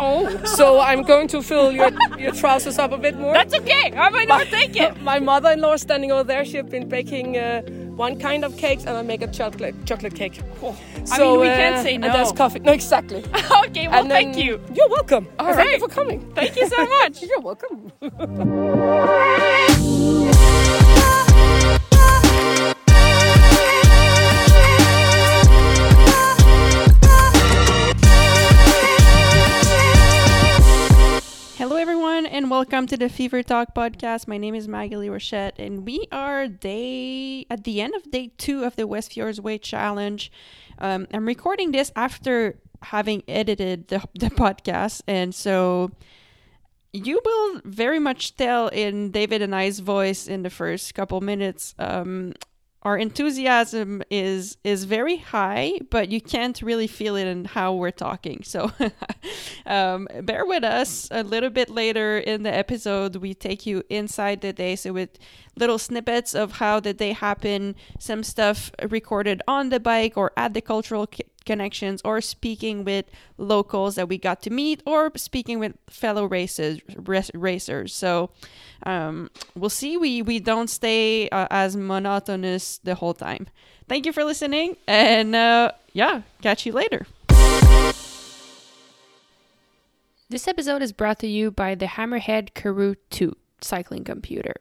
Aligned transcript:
Oh, 0.00 0.44
so 0.44 0.78
I'm 0.78 1.02
going 1.02 1.26
to 1.28 1.42
fill 1.42 1.72
your, 1.72 1.90
your 2.16 2.30
trousers 2.32 2.78
up 2.78 2.92
a 2.92 2.98
bit 2.98 3.16
more. 3.18 3.32
That's 3.34 3.52
okay. 3.52 3.92
I 3.96 4.10
might 4.10 4.28
not 4.28 4.46
take 4.46 4.76
it. 4.76 5.00
My 5.10 5.18
mother-in-law 5.18 5.72
is 5.72 5.82
standing 5.82 6.12
over 6.12 6.22
there. 6.22 6.44
She's 6.44 6.62
been 6.62 6.88
baking 6.88 7.36
uh, 7.36 7.62
one 7.96 8.16
kind 8.16 8.44
of 8.44 8.56
cakes, 8.56 8.84
and 8.84 8.96
I 8.96 9.02
make 9.02 9.22
a 9.22 9.26
chocolate 9.26 9.74
chocolate 9.86 10.14
cake. 10.14 10.40
Oh, 10.62 10.76
I 11.10 11.18
mean, 11.18 11.40
we 11.40 11.46
can't 11.48 11.82
say 11.82 11.94
And 11.94 12.02
no. 12.04 12.12
that's 12.12 12.30
coffee. 12.30 12.60
No, 12.60 12.70
exactly. 12.72 13.24
okay, 13.66 13.88
well, 13.88 14.02
then- 14.04 14.08
thank 14.08 14.36
you. 14.36 14.60
You're 14.72 14.88
welcome. 14.88 15.26
All 15.40 15.52
Thank 15.52 15.72
you 15.72 15.80
for 15.80 15.88
coming. 15.88 16.20
Thank 16.32 16.54
you 16.54 16.68
so 16.68 16.86
much. 17.00 17.20
You're 17.20 17.40
welcome. 17.40 17.90
Welcome 32.70 32.86
to 32.88 32.98
the 32.98 33.08
Fever 33.08 33.42
Talk 33.42 33.74
podcast. 33.74 34.28
My 34.28 34.36
name 34.36 34.54
is 34.54 34.68
Maghalie 34.68 35.08
Rochette, 35.08 35.58
and 35.58 35.86
we 35.86 36.06
are 36.12 36.46
day 36.46 37.46
at 37.48 37.64
the 37.64 37.80
end 37.80 37.94
of 37.94 38.10
day 38.10 38.30
two 38.36 38.64
of 38.64 38.76
the 38.76 38.86
West 38.86 39.14
Fjords 39.14 39.40
Way 39.40 39.56
Challenge. 39.56 40.30
Um, 40.78 41.06
I'm 41.10 41.24
recording 41.24 41.72
this 41.72 41.90
after 41.96 42.58
having 42.82 43.22
edited 43.26 43.88
the, 43.88 44.06
the 44.14 44.26
podcast, 44.26 45.00
and 45.08 45.34
so 45.34 45.92
you 46.92 47.22
will 47.24 47.62
very 47.64 47.98
much 47.98 48.36
tell 48.36 48.68
in 48.68 49.12
David 49.12 49.40
and 49.40 49.54
I's 49.54 49.78
voice 49.78 50.28
in 50.28 50.42
the 50.42 50.50
first 50.50 50.94
couple 50.94 51.22
minutes. 51.22 51.74
Um, 51.78 52.34
our 52.82 52.96
enthusiasm 52.96 54.02
is 54.10 54.56
is 54.62 54.84
very 54.84 55.16
high, 55.16 55.80
but 55.90 56.10
you 56.10 56.20
can't 56.20 56.62
really 56.62 56.86
feel 56.86 57.16
it 57.16 57.26
in 57.26 57.44
how 57.44 57.74
we're 57.74 57.90
talking. 57.90 58.42
So 58.44 58.70
um, 59.66 60.06
bear 60.22 60.46
with 60.46 60.62
us. 60.62 61.08
A 61.10 61.24
little 61.24 61.50
bit 61.50 61.70
later 61.70 62.18
in 62.18 62.44
the 62.44 62.54
episode, 62.54 63.16
we 63.16 63.34
take 63.34 63.66
you 63.66 63.82
inside 63.88 64.42
the 64.42 64.52
day, 64.52 64.76
so 64.76 64.92
with 64.92 65.18
little 65.56 65.78
snippets 65.78 66.34
of 66.34 66.52
how 66.52 66.78
the 66.78 66.94
day 66.94 67.12
happened, 67.12 67.74
some 67.98 68.22
stuff 68.22 68.70
recorded 68.88 69.42
on 69.48 69.70
the 69.70 69.80
bike 69.80 70.16
or 70.16 70.30
at 70.36 70.54
the 70.54 70.60
cultural 70.60 71.08
connections, 71.48 72.00
or 72.04 72.20
speaking 72.20 72.84
with 72.84 73.06
locals 73.38 73.96
that 73.96 74.08
we 74.08 74.18
got 74.18 74.40
to 74.42 74.50
meet, 74.50 74.82
or 74.86 75.10
speaking 75.16 75.58
with 75.58 75.74
fellow 75.88 76.24
races 76.24 76.80
rac- 76.94 77.34
racers. 77.34 77.92
So 77.92 78.30
um, 78.84 79.30
we'll 79.56 79.74
see. 79.82 79.96
We 79.96 80.22
we 80.22 80.38
don't 80.38 80.70
stay 80.70 81.28
uh, 81.30 81.48
as 81.50 81.76
monotonous 81.76 82.78
the 82.84 82.94
whole 82.94 83.14
time. 83.14 83.48
Thank 83.88 84.06
you 84.06 84.12
for 84.12 84.22
listening, 84.22 84.76
and 84.86 85.34
uh, 85.34 85.72
yeah, 85.92 86.22
catch 86.42 86.66
you 86.66 86.72
later. 86.72 87.06
This 90.30 90.46
episode 90.46 90.82
is 90.82 90.92
brought 90.92 91.18
to 91.20 91.26
you 91.26 91.50
by 91.50 91.74
the 91.74 91.86
Hammerhead 91.86 92.52
Karoo 92.52 92.96
2 93.08 93.34
cycling 93.62 94.04
computer. 94.04 94.54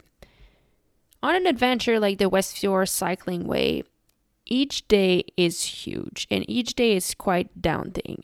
On 1.21 1.35
an 1.35 1.45
adventure 1.45 1.99
like 1.99 2.19
the 2.19 2.29
West 2.29 2.57
Fjord 2.57 2.87
Cycling 2.87 3.45
Way, 3.45 3.83
each 4.47 4.87
day 4.87 5.23
is 5.35 5.63
huge 5.63 6.27
and 6.31 6.49
each 6.49 6.75
day 6.75 6.95
is 6.95 7.13
quite 7.13 7.61
daunting. 7.61 8.23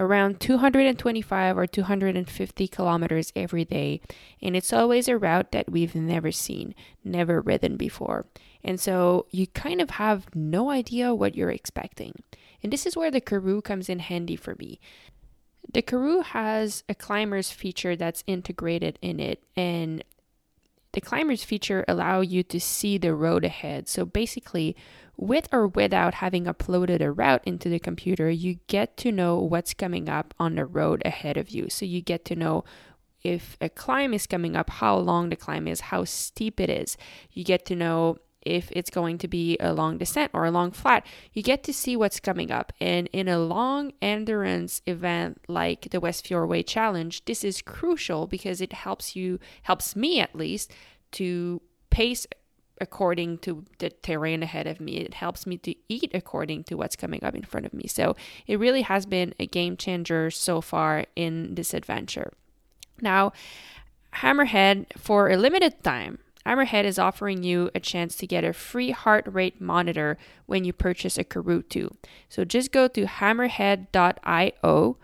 Around 0.00 0.38
225 0.38 1.58
or 1.58 1.66
250 1.66 2.68
kilometers 2.68 3.32
every 3.34 3.64
day, 3.64 4.00
and 4.40 4.54
it's 4.54 4.72
always 4.72 5.08
a 5.08 5.18
route 5.18 5.50
that 5.50 5.68
we've 5.68 5.96
never 5.96 6.30
seen, 6.30 6.72
never 7.02 7.40
ridden 7.40 7.76
before. 7.76 8.26
And 8.62 8.78
so 8.78 9.26
you 9.32 9.48
kind 9.48 9.80
of 9.80 9.90
have 9.90 10.32
no 10.36 10.70
idea 10.70 11.14
what 11.14 11.34
you're 11.34 11.50
expecting. 11.50 12.22
And 12.62 12.72
this 12.72 12.86
is 12.86 12.96
where 12.96 13.10
the 13.10 13.20
Karoo 13.20 13.60
comes 13.60 13.88
in 13.88 13.98
handy 13.98 14.36
for 14.36 14.54
me. 14.56 14.78
The 15.72 15.82
Karoo 15.82 16.22
has 16.22 16.84
a 16.88 16.94
climbers 16.94 17.50
feature 17.50 17.96
that's 17.96 18.24
integrated 18.26 18.98
in 19.02 19.18
it, 19.18 19.42
and 19.56 20.04
the 20.92 21.00
climbers 21.00 21.44
feature 21.44 21.84
allow 21.86 22.20
you 22.20 22.42
to 22.44 22.60
see 22.60 22.98
the 22.98 23.14
road 23.14 23.44
ahead. 23.44 23.88
So 23.88 24.04
basically, 24.04 24.76
with 25.16 25.48
or 25.52 25.66
without 25.66 26.14
having 26.14 26.44
uploaded 26.44 27.00
a 27.00 27.10
route 27.10 27.42
into 27.44 27.68
the 27.68 27.78
computer, 27.78 28.30
you 28.30 28.58
get 28.68 28.96
to 28.98 29.12
know 29.12 29.38
what's 29.38 29.74
coming 29.74 30.08
up 30.08 30.32
on 30.38 30.54
the 30.54 30.64
road 30.64 31.02
ahead 31.04 31.36
of 31.36 31.50
you. 31.50 31.68
So 31.68 31.84
you 31.84 32.00
get 32.00 32.24
to 32.26 32.36
know 32.36 32.64
if 33.22 33.56
a 33.60 33.68
climb 33.68 34.14
is 34.14 34.26
coming 34.26 34.54
up, 34.54 34.70
how 34.70 34.96
long 34.96 35.28
the 35.28 35.36
climb 35.36 35.66
is, 35.66 35.80
how 35.80 36.04
steep 36.04 36.60
it 36.60 36.70
is. 36.70 36.96
You 37.32 37.44
get 37.44 37.64
to 37.66 37.74
know 37.74 38.18
if 38.48 38.70
it's 38.72 38.90
going 38.90 39.18
to 39.18 39.28
be 39.28 39.56
a 39.60 39.72
long 39.72 39.98
descent 39.98 40.30
or 40.34 40.44
a 40.44 40.50
long 40.50 40.70
flat. 40.70 41.06
You 41.32 41.42
get 41.42 41.62
to 41.64 41.72
see 41.72 41.96
what's 41.96 42.20
coming 42.20 42.50
up. 42.50 42.72
And 42.80 43.08
in 43.12 43.28
a 43.28 43.38
long 43.38 43.92
endurance 44.00 44.82
event 44.86 45.40
like 45.48 45.90
the 45.90 46.00
West 46.00 46.26
Fjord 46.26 46.48
Way 46.48 46.62
Challenge, 46.62 47.24
this 47.24 47.44
is 47.44 47.62
crucial 47.62 48.26
because 48.26 48.60
it 48.60 48.72
helps 48.72 49.14
you, 49.14 49.38
helps 49.62 49.94
me 49.94 50.20
at 50.20 50.34
least, 50.34 50.72
to 51.12 51.60
pace 51.90 52.26
according 52.80 53.38
to 53.38 53.64
the 53.78 53.90
terrain 53.90 54.42
ahead 54.42 54.66
of 54.66 54.80
me. 54.80 54.98
It 54.98 55.14
helps 55.14 55.46
me 55.46 55.58
to 55.58 55.74
eat 55.88 56.10
according 56.14 56.64
to 56.64 56.76
what's 56.76 56.96
coming 56.96 57.22
up 57.24 57.34
in 57.34 57.42
front 57.42 57.66
of 57.66 57.74
me. 57.74 57.86
So 57.88 58.16
it 58.46 58.58
really 58.58 58.82
has 58.82 59.04
been 59.04 59.34
a 59.38 59.46
game 59.46 59.76
changer 59.76 60.30
so 60.30 60.60
far 60.60 61.06
in 61.16 61.54
this 61.54 61.74
adventure. 61.74 62.32
Now, 63.00 63.32
Hammerhead, 64.14 64.86
for 64.96 65.28
a 65.28 65.36
limited 65.36 65.82
time, 65.82 66.18
Hammerhead 66.48 66.84
is 66.84 66.98
offering 66.98 67.42
you 67.42 67.70
a 67.74 67.80
chance 67.80 68.16
to 68.16 68.26
get 68.26 68.42
a 68.42 68.54
free 68.54 68.92
heart 68.92 69.26
rate 69.28 69.60
monitor 69.60 70.16
when 70.46 70.64
you 70.64 70.72
purchase 70.72 71.18
a 71.18 71.24
Karoo 71.24 71.62
2. 71.62 71.94
So 72.30 72.46
just 72.46 72.72
go 72.72 72.88
to 72.88 73.04
hammerhead.io 73.04 74.96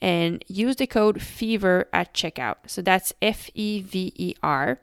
and 0.00 0.44
use 0.48 0.74
the 0.74 0.88
code 0.88 1.22
FEVER 1.22 1.88
at 1.92 2.12
checkout. 2.12 2.56
So 2.66 2.82
that's 2.82 3.12
F 3.22 3.48
E 3.54 3.80
V 3.80 4.12
E 4.16 4.34
R. 4.42 4.80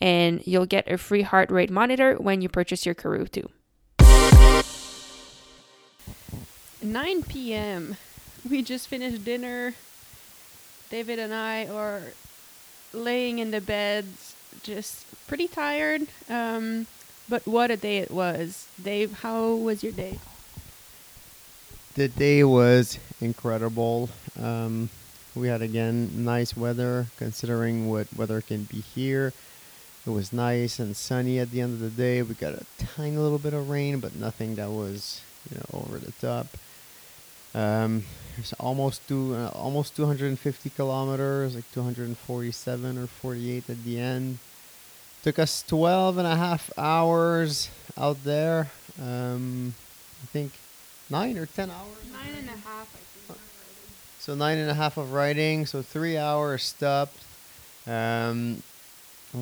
And 0.00 0.46
you'll 0.46 0.66
get 0.66 0.88
a 0.88 0.96
free 0.96 1.22
heart 1.22 1.50
rate 1.50 1.70
monitor 1.70 2.14
when 2.14 2.40
you 2.40 2.48
purchase 2.48 2.86
your 2.86 2.94
Karoo 2.94 3.26
2. 3.26 3.50
9 6.80 7.22
p.m. 7.24 7.96
We 8.48 8.62
just 8.62 8.86
finished 8.86 9.24
dinner. 9.24 9.74
David 10.90 11.18
and 11.18 11.34
I 11.34 11.66
are 11.66 12.02
laying 12.92 13.40
in 13.40 13.50
the 13.50 13.60
beds, 13.60 14.36
just 14.62 15.04
pretty 15.26 15.48
tired. 15.48 16.06
Um, 16.28 16.86
but 17.28 17.46
what 17.46 17.70
a 17.70 17.76
day 17.76 17.98
it 17.98 18.10
was. 18.10 18.68
Dave, 18.82 19.20
how 19.20 19.54
was 19.54 19.82
your 19.82 19.92
day? 19.92 20.18
The 21.94 22.08
day 22.08 22.44
was 22.44 22.98
incredible. 23.20 24.08
Um, 24.40 24.88
we 25.34 25.48
had 25.48 25.62
again 25.62 26.24
nice 26.24 26.56
weather 26.56 27.06
considering 27.16 27.90
what 27.90 28.06
weather 28.16 28.40
can 28.40 28.64
be 28.64 28.80
here. 28.80 29.32
It 30.06 30.10
was 30.10 30.32
nice 30.32 30.78
and 30.78 30.96
sunny 30.96 31.38
at 31.38 31.50
the 31.50 31.60
end 31.60 31.74
of 31.74 31.80
the 31.80 31.90
day. 31.90 32.22
We 32.22 32.34
got 32.34 32.54
a 32.54 32.64
tiny 32.78 33.16
little 33.16 33.38
bit 33.38 33.52
of 33.52 33.68
rain, 33.68 34.00
but 34.00 34.16
nothing 34.16 34.54
that 34.54 34.70
was 34.70 35.20
you 35.50 35.58
know 35.58 35.80
over 35.84 35.98
the 35.98 36.12
top. 36.12 36.46
Um, 37.54 38.04
it's 38.36 38.52
almost 38.54 39.06
two, 39.08 39.34
uh, 39.34 39.48
almost 39.48 39.96
250 39.96 40.70
kilometers, 40.70 41.56
like 41.56 41.70
247 41.72 42.98
or 42.98 43.06
48 43.06 43.68
at 43.68 43.84
the 43.84 43.98
end. 43.98 44.38
Took 45.28 45.40
us 45.40 45.62
12 45.68 46.16
and 46.16 46.26
a 46.26 46.36
half 46.36 46.70
hours 46.78 47.68
out 47.98 48.24
there. 48.24 48.70
Um, 48.98 49.74
I 50.22 50.26
think 50.28 50.52
nine 51.10 51.36
or 51.36 51.44
10 51.44 51.70
hours. 51.70 51.86
Nine 52.10 52.34
and 52.38 52.48
a 52.48 52.52
half, 52.52 52.88
I 52.94 53.34
think. 53.34 53.38
So 54.20 54.34
nine 54.34 54.56
and 54.56 54.70
a 54.70 54.72
half 54.72 54.96
of 54.96 55.12
riding, 55.12 55.66
so 55.66 55.82
three 55.82 56.16
hours 56.16 56.62
stopped. 56.62 57.22
Um, 57.86 58.62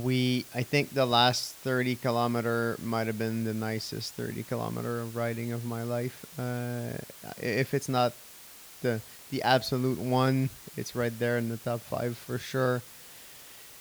we, 0.03 0.45
I 0.53 0.65
think 0.65 0.93
the 0.93 1.07
last 1.07 1.55
30 1.55 1.95
kilometer 1.95 2.77
might 2.83 3.07
have 3.07 3.19
been 3.19 3.45
the 3.45 3.55
nicest 3.55 4.15
30 4.15 4.43
kilometer 4.43 4.99
of 4.99 5.15
riding 5.15 5.53
of 5.53 5.65
my 5.65 5.85
life. 5.85 6.27
Uh, 6.37 6.99
if 7.41 7.75
it's 7.75 7.89
not 7.89 8.13
the 8.83 9.01
the 9.31 9.41
absolute 9.43 10.00
one, 10.00 10.50
it's 10.77 10.97
right 10.97 11.17
there 11.17 11.39
in 11.39 11.49
the 11.49 11.59
top 11.59 11.79
five 11.79 12.19
for 12.19 12.39
sure. 12.39 12.82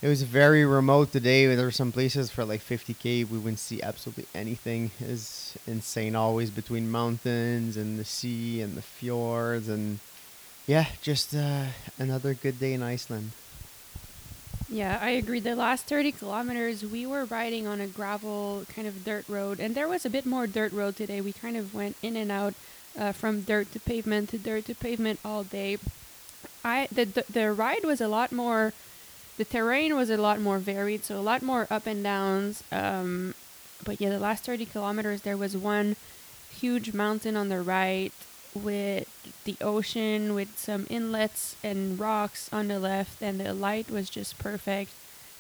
It 0.05 0.09
was 0.09 0.21
very 0.21 0.63
remote 0.63 1.11
today. 1.11 1.47
There 1.55 1.65
were 1.65 1.71
some 1.71 1.91
places 1.91 2.29
for 2.29 2.45
like 2.45 2.61
50k 2.61 3.27
we 3.27 3.39
wouldn't 3.39 3.57
see 3.57 3.81
absolutely 3.81 4.27
anything. 4.35 4.91
It's 4.99 5.57
insane. 5.65 6.15
Always 6.15 6.51
between 6.51 6.91
mountains 6.91 7.75
and 7.75 7.97
the 7.97 8.05
sea 8.05 8.61
and 8.61 8.77
the 8.77 8.83
fjords 8.83 9.67
and 9.67 9.97
yeah, 10.67 10.85
just 11.01 11.33
uh, 11.33 11.63
another 11.97 12.35
good 12.35 12.59
day 12.59 12.73
in 12.73 12.83
Iceland. 12.83 13.31
Yeah, 14.69 14.99
I 15.01 15.09
agree. 15.09 15.39
The 15.39 15.55
last 15.55 15.85
30 15.85 16.11
kilometers, 16.11 16.85
we 16.85 17.07
were 17.07 17.25
riding 17.25 17.65
on 17.65 17.81
a 17.81 17.87
gravel 17.87 18.63
kind 18.75 18.87
of 18.87 19.03
dirt 19.03 19.27
road, 19.27 19.59
and 19.59 19.73
there 19.73 19.87
was 19.87 20.05
a 20.05 20.11
bit 20.11 20.27
more 20.27 20.45
dirt 20.45 20.71
road 20.71 20.97
today. 20.97 21.19
We 21.19 21.33
kind 21.33 21.57
of 21.57 21.73
went 21.73 21.95
in 22.03 22.15
and 22.15 22.31
out 22.31 22.53
uh, 22.95 23.11
from 23.11 23.41
dirt 23.41 23.71
to 23.71 23.79
pavement 23.79 24.29
to 24.29 24.37
dirt 24.37 24.65
to 24.65 24.75
pavement 24.75 25.19
all 25.25 25.43
day. 25.43 25.79
I 26.63 26.89
the, 26.91 27.05
the 27.05 27.25
the 27.27 27.51
ride 27.51 27.83
was 27.83 28.01
a 28.01 28.07
lot 28.07 28.31
more, 28.31 28.73
the 29.37 29.45
terrain 29.45 29.95
was 29.95 30.09
a 30.09 30.17
lot 30.17 30.39
more 30.39 30.59
varied, 30.59 31.03
so 31.03 31.17
a 31.17 31.21
lot 31.21 31.41
more 31.41 31.67
up 31.69 31.87
and 31.87 32.03
downs. 32.03 32.63
Um, 32.71 33.33
but 33.83 33.99
yeah, 33.99 34.09
the 34.09 34.19
last 34.19 34.45
30 34.45 34.65
kilometers, 34.65 35.21
there 35.21 35.37
was 35.37 35.57
one 35.57 35.95
huge 36.49 36.93
mountain 36.93 37.35
on 37.35 37.49
the 37.49 37.61
right 37.61 38.13
with 38.53 39.09
the 39.43 39.57
ocean 39.59 40.33
with 40.33 40.57
some 40.57 40.87
inlets 40.89 41.57
and 41.61 41.99
rocks 41.99 42.49
on 42.53 42.69
the 42.69 42.79
left, 42.79 43.21
and 43.21 43.39
the 43.39 43.53
light 43.53 43.91
was 43.91 44.09
just 44.09 44.39
perfect. 44.39 44.91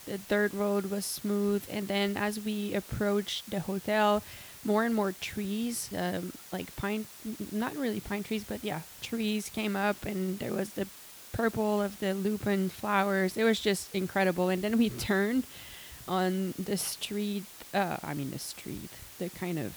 The 0.05 0.17
dirt 0.17 0.53
road 0.53 0.91
was 0.91 1.05
smooth, 1.05 1.63
and 1.71 1.87
then 1.87 2.17
as 2.17 2.39
we 2.39 2.73
approached 2.73 3.49
the 3.49 3.61
hotel, 3.61 4.21
more 4.63 4.83
and 4.83 4.93
more 4.93 5.13
trees, 5.13 5.89
um, 5.97 6.33
like 6.51 6.75
pine, 6.75 7.05
not 7.51 7.75
really 7.75 7.99
pine 7.99 8.23
trees, 8.23 8.43
but 8.43 8.63
yeah, 8.63 8.81
trees 9.01 9.49
came 9.49 9.75
up, 9.75 10.05
and 10.05 10.39
there 10.39 10.53
was 10.53 10.71
the 10.71 10.87
purple 11.35 11.81
of 11.81 11.99
the 11.99 12.13
lupin 12.13 12.69
flowers. 12.69 13.35
It 13.35 13.43
was 13.43 13.59
just 13.59 13.93
incredible. 13.93 14.49
And 14.49 14.61
then 14.61 14.77
we 14.77 14.89
turned 14.89 15.43
on 16.07 16.53
the 16.57 16.77
street, 16.77 17.43
uh, 17.73 17.97
I 18.03 18.13
mean, 18.13 18.31
the 18.31 18.39
street, 18.39 18.89
the 19.19 19.29
kind 19.29 19.59
of 19.59 19.73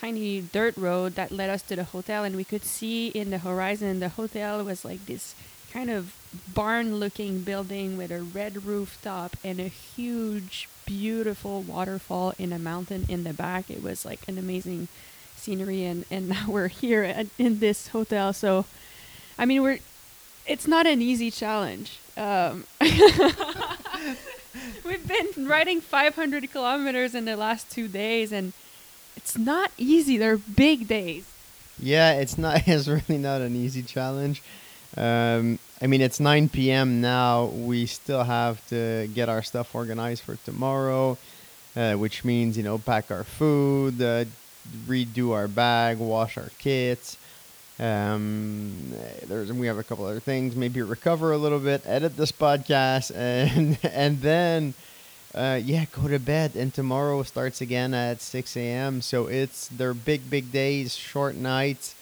tiny 0.00 0.40
dirt 0.40 0.76
road 0.76 1.14
that 1.14 1.30
led 1.30 1.50
us 1.50 1.62
to 1.62 1.76
the 1.76 1.84
hotel, 1.84 2.24
and 2.24 2.36
we 2.36 2.44
could 2.44 2.64
see 2.64 3.08
in 3.08 3.30
the 3.30 3.38
horizon 3.38 4.00
the 4.00 4.10
hotel 4.10 4.64
was 4.64 4.84
like 4.84 5.06
this 5.06 5.34
kind 5.72 5.90
of 5.90 6.14
barn 6.54 6.96
looking 6.96 7.40
building 7.40 7.96
with 7.96 8.10
a 8.10 8.22
red 8.22 8.64
rooftop 8.64 9.36
and 9.44 9.58
a 9.60 9.68
huge, 9.68 10.68
beautiful 10.86 11.62
waterfall 11.62 12.32
in 12.38 12.52
a 12.52 12.58
mountain 12.58 13.04
in 13.08 13.24
the 13.24 13.32
back. 13.32 13.70
It 13.70 13.82
was 13.82 14.04
like 14.04 14.20
an 14.28 14.38
amazing 14.38 14.88
scenery, 15.36 15.84
and, 15.84 16.04
and 16.10 16.28
now 16.36 16.46
we're 16.48 16.68
here 16.68 17.02
at, 17.02 17.26
in 17.38 17.58
this 17.58 17.88
hotel. 17.88 18.32
So, 18.32 18.66
I 19.38 19.44
mean, 19.46 19.62
we're 19.62 19.80
it's 20.46 20.66
not 20.66 20.86
an 20.86 21.02
easy 21.02 21.30
challenge. 21.30 21.98
Um, 22.16 22.64
we've 24.84 25.06
been 25.06 25.46
riding 25.48 25.80
500 25.80 26.50
kilometers 26.52 27.14
in 27.14 27.24
the 27.24 27.36
last 27.36 27.70
two 27.70 27.88
days, 27.88 28.32
and 28.32 28.52
it's 29.16 29.36
not 29.36 29.70
easy. 29.76 30.16
They're 30.18 30.36
big 30.36 30.86
days. 30.86 31.26
Yeah, 31.78 32.12
it's 32.12 32.38
not. 32.38 32.62
It's 32.66 32.88
really 32.88 33.18
not 33.18 33.40
an 33.40 33.56
easy 33.56 33.82
challenge. 33.82 34.42
Um, 34.96 35.58
I 35.82 35.88
mean, 35.88 36.00
it's 36.00 36.20
9 36.20 36.48
p.m. 36.50 37.00
now. 37.00 37.46
We 37.46 37.86
still 37.86 38.22
have 38.22 38.64
to 38.68 39.08
get 39.12 39.28
our 39.28 39.42
stuff 39.42 39.74
organized 39.74 40.22
for 40.22 40.36
tomorrow, 40.36 41.18
uh, 41.74 41.94
which 41.94 42.24
means 42.24 42.56
you 42.56 42.62
know 42.62 42.78
pack 42.78 43.10
our 43.10 43.24
food, 43.24 44.00
uh, 44.00 44.24
redo 44.86 45.32
our 45.32 45.48
bag, 45.48 45.98
wash 45.98 46.38
our 46.38 46.50
kits. 46.58 47.16
Um, 47.80 48.92
there's 49.26 49.52
we 49.52 49.66
have 49.66 49.78
a 49.78 49.82
couple 49.82 50.04
other 50.04 50.20
things. 50.20 50.54
Maybe 50.54 50.80
recover 50.82 51.32
a 51.32 51.38
little 51.38 51.58
bit, 51.58 51.82
edit 51.84 52.16
this 52.16 52.32
podcast, 52.32 53.12
and 53.16 53.78
and 53.82 54.20
then 54.20 54.74
uh, 55.34 55.60
yeah, 55.62 55.84
go 55.92 56.08
to 56.08 56.18
bed. 56.18 56.54
And 56.54 56.72
tomorrow 56.72 57.22
starts 57.24 57.60
again 57.60 57.92
at 57.92 58.20
6 58.20 58.56
a.m. 58.56 59.00
So 59.02 59.26
it's 59.26 59.68
they're 59.68 59.94
big 59.94 60.30
big 60.30 60.52
days, 60.52 60.94
short 60.94 61.34
nights. 61.34 61.94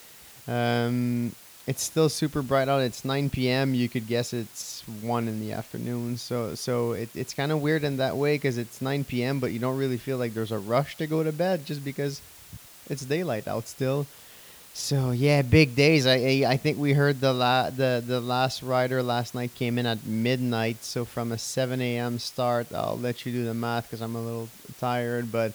Um, 0.46 1.32
it's 1.66 1.82
still 1.82 2.08
super 2.08 2.42
bright 2.42 2.68
out. 2.68 2.82
It's 2.82 3.04
9 3.04 3.30
p.m. 3.30 3.72
You 3.72 3.88
could 3.88 4.08
guess 4.08 4.32
it's 4.32 4.82
one 5.00 5.28
in 5.28 5.40
the 5.40 5.52
afternoon. 5.52 6.18
So 6.18 6.54
so 6.54 6.92
it, 6.92 7.08
it's 7.14 7.32
kind 7.32 7.50
of 7.52 7.62
weird 7.62 7.84
in 7.84 7.96
that 7.96 8.16
way 8.16 8.34
because 8.34 8.58
it's 8.58 8.82
9 8.82 9.04
p.m. 9.04 9.38
But 9.38 9.52
you 9.52 9.58
don't 9.58 9.78
really 9.78 9.96
feel 9.96 10.18
like 10.18 10.34
there's 10.34 10.52
a 10.52 10.58
rush 10.58 10.96
to 10.98 11.06
go 11.06 11.22
to 11.22 11.32
bed 11.32 11.64
just 11.64 11.82
because 11.82 12.20
it's 12.90 13.04
daylight 13.04 13.48
out 13.48 13.68
still. 13.68 14.06
So 14.74 15.10
yeah, 15.10 15.42
big 15.42 15.76
days. 15.76 16.06
I 16.06 16.44
I 16.46 16.56
think 16.56 16.78
we 16.78 16.94
heard 16.94 17.20
the 17.20 17.32
la- 17.32 17.70
the 17.70 18.02
the 18.04 18.20
last 18.20 18.62
rider 18.62 19.02
last 19.02 19.34
night 19.34 19.54
came 19.54 19.78
in 19.78 19.86
at 19.86 20.06
midnight. 20.06 20.82
So 20.82 21.04
from 21.04 21.30
a 21.30 21.38
7 21.38 21.80
a.m. 21.80 22.18
start, 22.18 22.72
I'll 22.72 22.98
let 22.98 23.26
you 23.26 23.32
do 23.32 23.44
the 23.44 23.54
math 23.54 23.84
because 23.84 24.00
I'm 24.00 24.16
a 24.16 24.20
little 24.20 24.48
tired, 24.80 25.30
but 25.30 25.52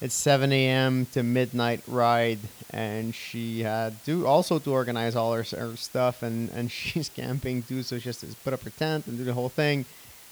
it's 0.00 0.14
7 0.14 0.52
a.m. 0.52 1.06
to 1.12 1.22
midnight 1.22 1.82
ride, 1.86 2.38
and 2.70 3.14
she 3.14 3.62
had 3.62 4.02
to 4.04 4.26
also 4.26 4.58
to 4.58 4.70
organize 4.70 5.16
all 5.16 5.32
her, 5.32 5.44
her 5.56 5.76
stuff, 5.76 6.22
and 6.22 6.50
and 6.50 6.70
she's 6.78 7.08
camping 7.08 7.62
too, 7.62 7.82
so 7.82 7.98
she 7.98 8.08
has 8.10 8.18
to 8.18 8.26
put 8.44 8.52
up 8.52 8.62
her 8.62 8.70
tent 8.70 9.06
and 9.06 9.16
do 9.16 9.24
the 9.24 9.34
whole 9.34 9.48
thing, 9.48 9.86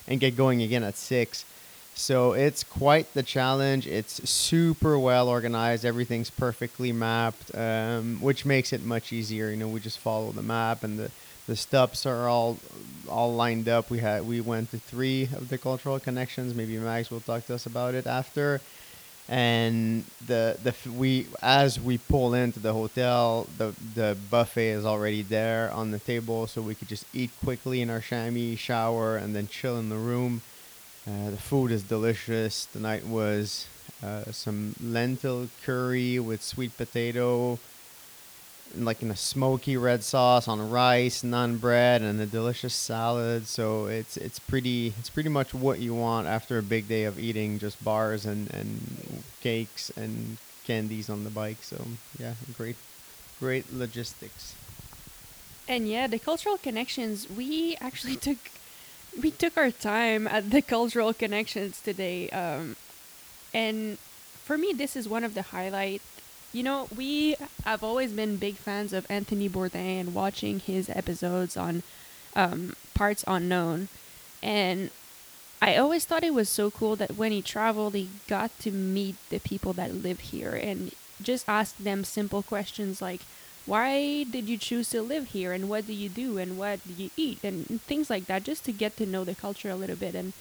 and 0.07 0.21
get 0.21 0.37
going 0.37 0.61
again 0.63 0.85
at 0.85 0.97
six. 0.97 1.45
So 1.99 2.33
it's 2.33 2.62
quite 2.62 3.12
the 3.12 3.25
challenge. 3.25 3.89
It's 3.89 4.31
super 4.31 4.97
well 4.97 5.29
organized. 5.29 5.85
Everything's 5.85 6.31
perfectly 6.31 6.93
mapped, 6.93 7.53
um, 7.56 8.19
which 8.21 8.45
makes 8.45 8.73
it 8.73 8.85
much 8.85 9.12
easier. 9.12 9.50
You 9.50 9.56
know, 9.56 9.69
we 9.69 9.81
just 9.81 9.99
follow 9.99 10.31
the 10.31 10.43
map, 10.43 10.85
and 10.85 10.97
the 10.97 11.11
the 11.49 11.56
stops 11.56 12.06
are 12.06 12.29
all 12.29 12.59
all 13.09 13.35
lined 13.35 13.69
up. 13.69 13.91
We 13.91 13.99
had 13.99 14.27
we 14.29 14.41
went 14.41 14.71
to 14.71 14.79
three 14.79 15.25
of 15.25 15.49
the 15.49 15.59
cultural 15.59 15.99
connections. 15.99 16.55
Maybe 16.55 16.79
Max 16.79 17.11
will 17.11 17.21
talk 17.21 17.47
to 17.47 17.55
us 17.56 17.67
about 17.67 17.97
it 17.97 18.06
after. 18.06 18.61
And 19.29 20.05
the 20.25 20.56
the 20.62 20.75
we 20.91 21.27
as 21.43 21.81
we 21.81 21.99
pull 21.99 22.33
into 22.33 22.61
the 22.61 22.75
hotel, 22.75 23.49
the 23.59 23.75
the 23.97 24.17
buffet 24.31 24.69
is 24.69 24.87
already 24.87 25.23
there 25.23 25.73
on 25.73 25.91
the 25.91 25.99
table, 25.99 26.47
so 26.47 26.62
we 26.62 26.77
could 26.77 26.89
just 26.89 27.06
eat 27.12 27.33
quickly 27.44 27.83
in 27.83 27.91
our 27.91 28.01
chamois, 28.01 28.56
shower, 28.56 29.17
and 29.17 29.35
then 29.35 29.49
chill 29.49 29.77
in 29.79 29.89
the 29.89 29.97
room. 29.97 30.43
Uh, 31.08 31.31
the 31.31 31.38
food 31.38 31.70
is 31.70 31.82
delicious. 31.84 32.66
Tonight 32.66 33.06
was 33.06 33.66
uh, 34.02 34.25
some 34.31 34.75
lentil 34.82 35.49
curry 35.64 36.19
with 36.19 36.43
sweet 36.43 36.76
potato, 36.76 37.58
like 38.76 39.00
in 39.00 39.10
a 39.10 39.16
smoky 39.16 39.78
red 39.78 40.05
sauce 40.05 40.46
on 40.49 40.69
rice, 40.70 41.22
naan 41.22 41.58
bread, 41.58 42.02
and 42.02 42.20
a 42.20 42.26
delicious 42.26 42.75
salad. 42.75 43.46
So 43.46 43.87
it's 43.87 44.19
it's 44.19 44.38
pretty 44.38 44.93
it's 44.99 45.08
pretty 45.08 45.31
much 45.31 45.55
what 45.55 45.78
you 45.78 45.94
want 45.94 46.26
after 46.26 46.58
a 46.58 46.62
big 46.62 46.88
day 46.88 47.05
of 47.05 47.19
eating 47.19 47.58
just 47.58 47.82
bars 47.82 48.26
and, 48.26 48.52
and 48.52 49.22
cakes 49.40 49.90
and 49.96 50.37
candies 50.64 51.08
on 51.08 51.25
the 51.25 51.31
bike. 51.31 51.62
So 51.62 51.82
yeah, 52.19 52.34
great 52.55 52.76
great 53.40 53.72
logistics. 53.72 54.55
And 55.66 55.88
yeah, 55.88 56.06
the 56.06 56.19
cultural 56.19 56.58
connections. 56.58 57.26
We 57.34 57.78
actually 57.81 58.16
took 58.28 58.38
we 59.20 59.31
took 59.31 59.56
our 59.56 59.70
time 59.70 60.26
at 60.26 60.50
the 60.50 60.62
cultural 60.62 61.12
connections 61.14 61.81
today, 61.81 62.28
um, 62.31 62.76
and 63.55 63.99
for 64.44 64.58
me, 64.58 64.72
this 64.72 64.96
is 64.96 65.08
one 65.08 65.25
of 65.25 65.34
the 65.34 65.43
highlight 65.43 66.02
you 66.52 66.62
know, 66.62 66.88
we 66.96 67.37
have 67.64 67.84
always 67.84 68.12
been 68.12 68.37
big 68.37 68.55
fans 68.56 68.93
of 68.93 69.06
Anthony 69.10 69.49
Bourdain 69.49 70.00
and 70.00 70.14
watching 70.14 70.60
his 70.60 70.88
episodes 70.88 71.56
on 71.56 71.82
um, 72.34 72.75
Parts 72.94 73.25
Unknown. 73.26 73.88
And 74.43 74.90
I 75.60 75.76
always 75.76 76.05
thought 76.05 76.25
it 76.25 76.34
was 76.34 76.49
so 76.49 76.70
cool 76.70 76.96
that 76.96 77.16
when 77.16 77.32
he 77.32 77.43
traveled, 77.43 77.94
he 77.94 78.08
got 78.28 78.56
to 78.60 78.70
meet 78.70 79.16
the 79.28 79.40
people 79.40 79.72
that 79.75 79.94
live 79.94 80.20
here 80.20 80.55
and 80.55 80.93
just 81.20 81.49
ask 81.49 81.76
them 81.76 82.05
simple 82.05 82.43
questions 82.43 83.02
like, 83.02 83.20
why 83.69 84.25
did 84.25 84.49
you 84.49 84.56
choose 84.56 84.88
to 84.91 85.03
live 85.03 85.29
here 85.29 85.53
and 85.53 85.69
what 85.69 85.87
do 85.87 85.93
you 85.93 86.09
do 86.09 86.38
and 86.38 86.56
what 86.56 86.81
do 86.87 87.03
you 87.03 87.11
eat 87.17 87.39
and 87.44 87.81
things 87.82 88.08
like 88.08 88.27
that 88.27 88.43
just 88.43 88.65
to 88.65 88.72
get 88.72 88.96
to 88.96 89.05
know 89.05 89.25
the 89.25 89.34
culture 89.34 89.70
a 89.70 89.77
little 89.77 89.96
bit 89.96 90.15
and 90.15 90.32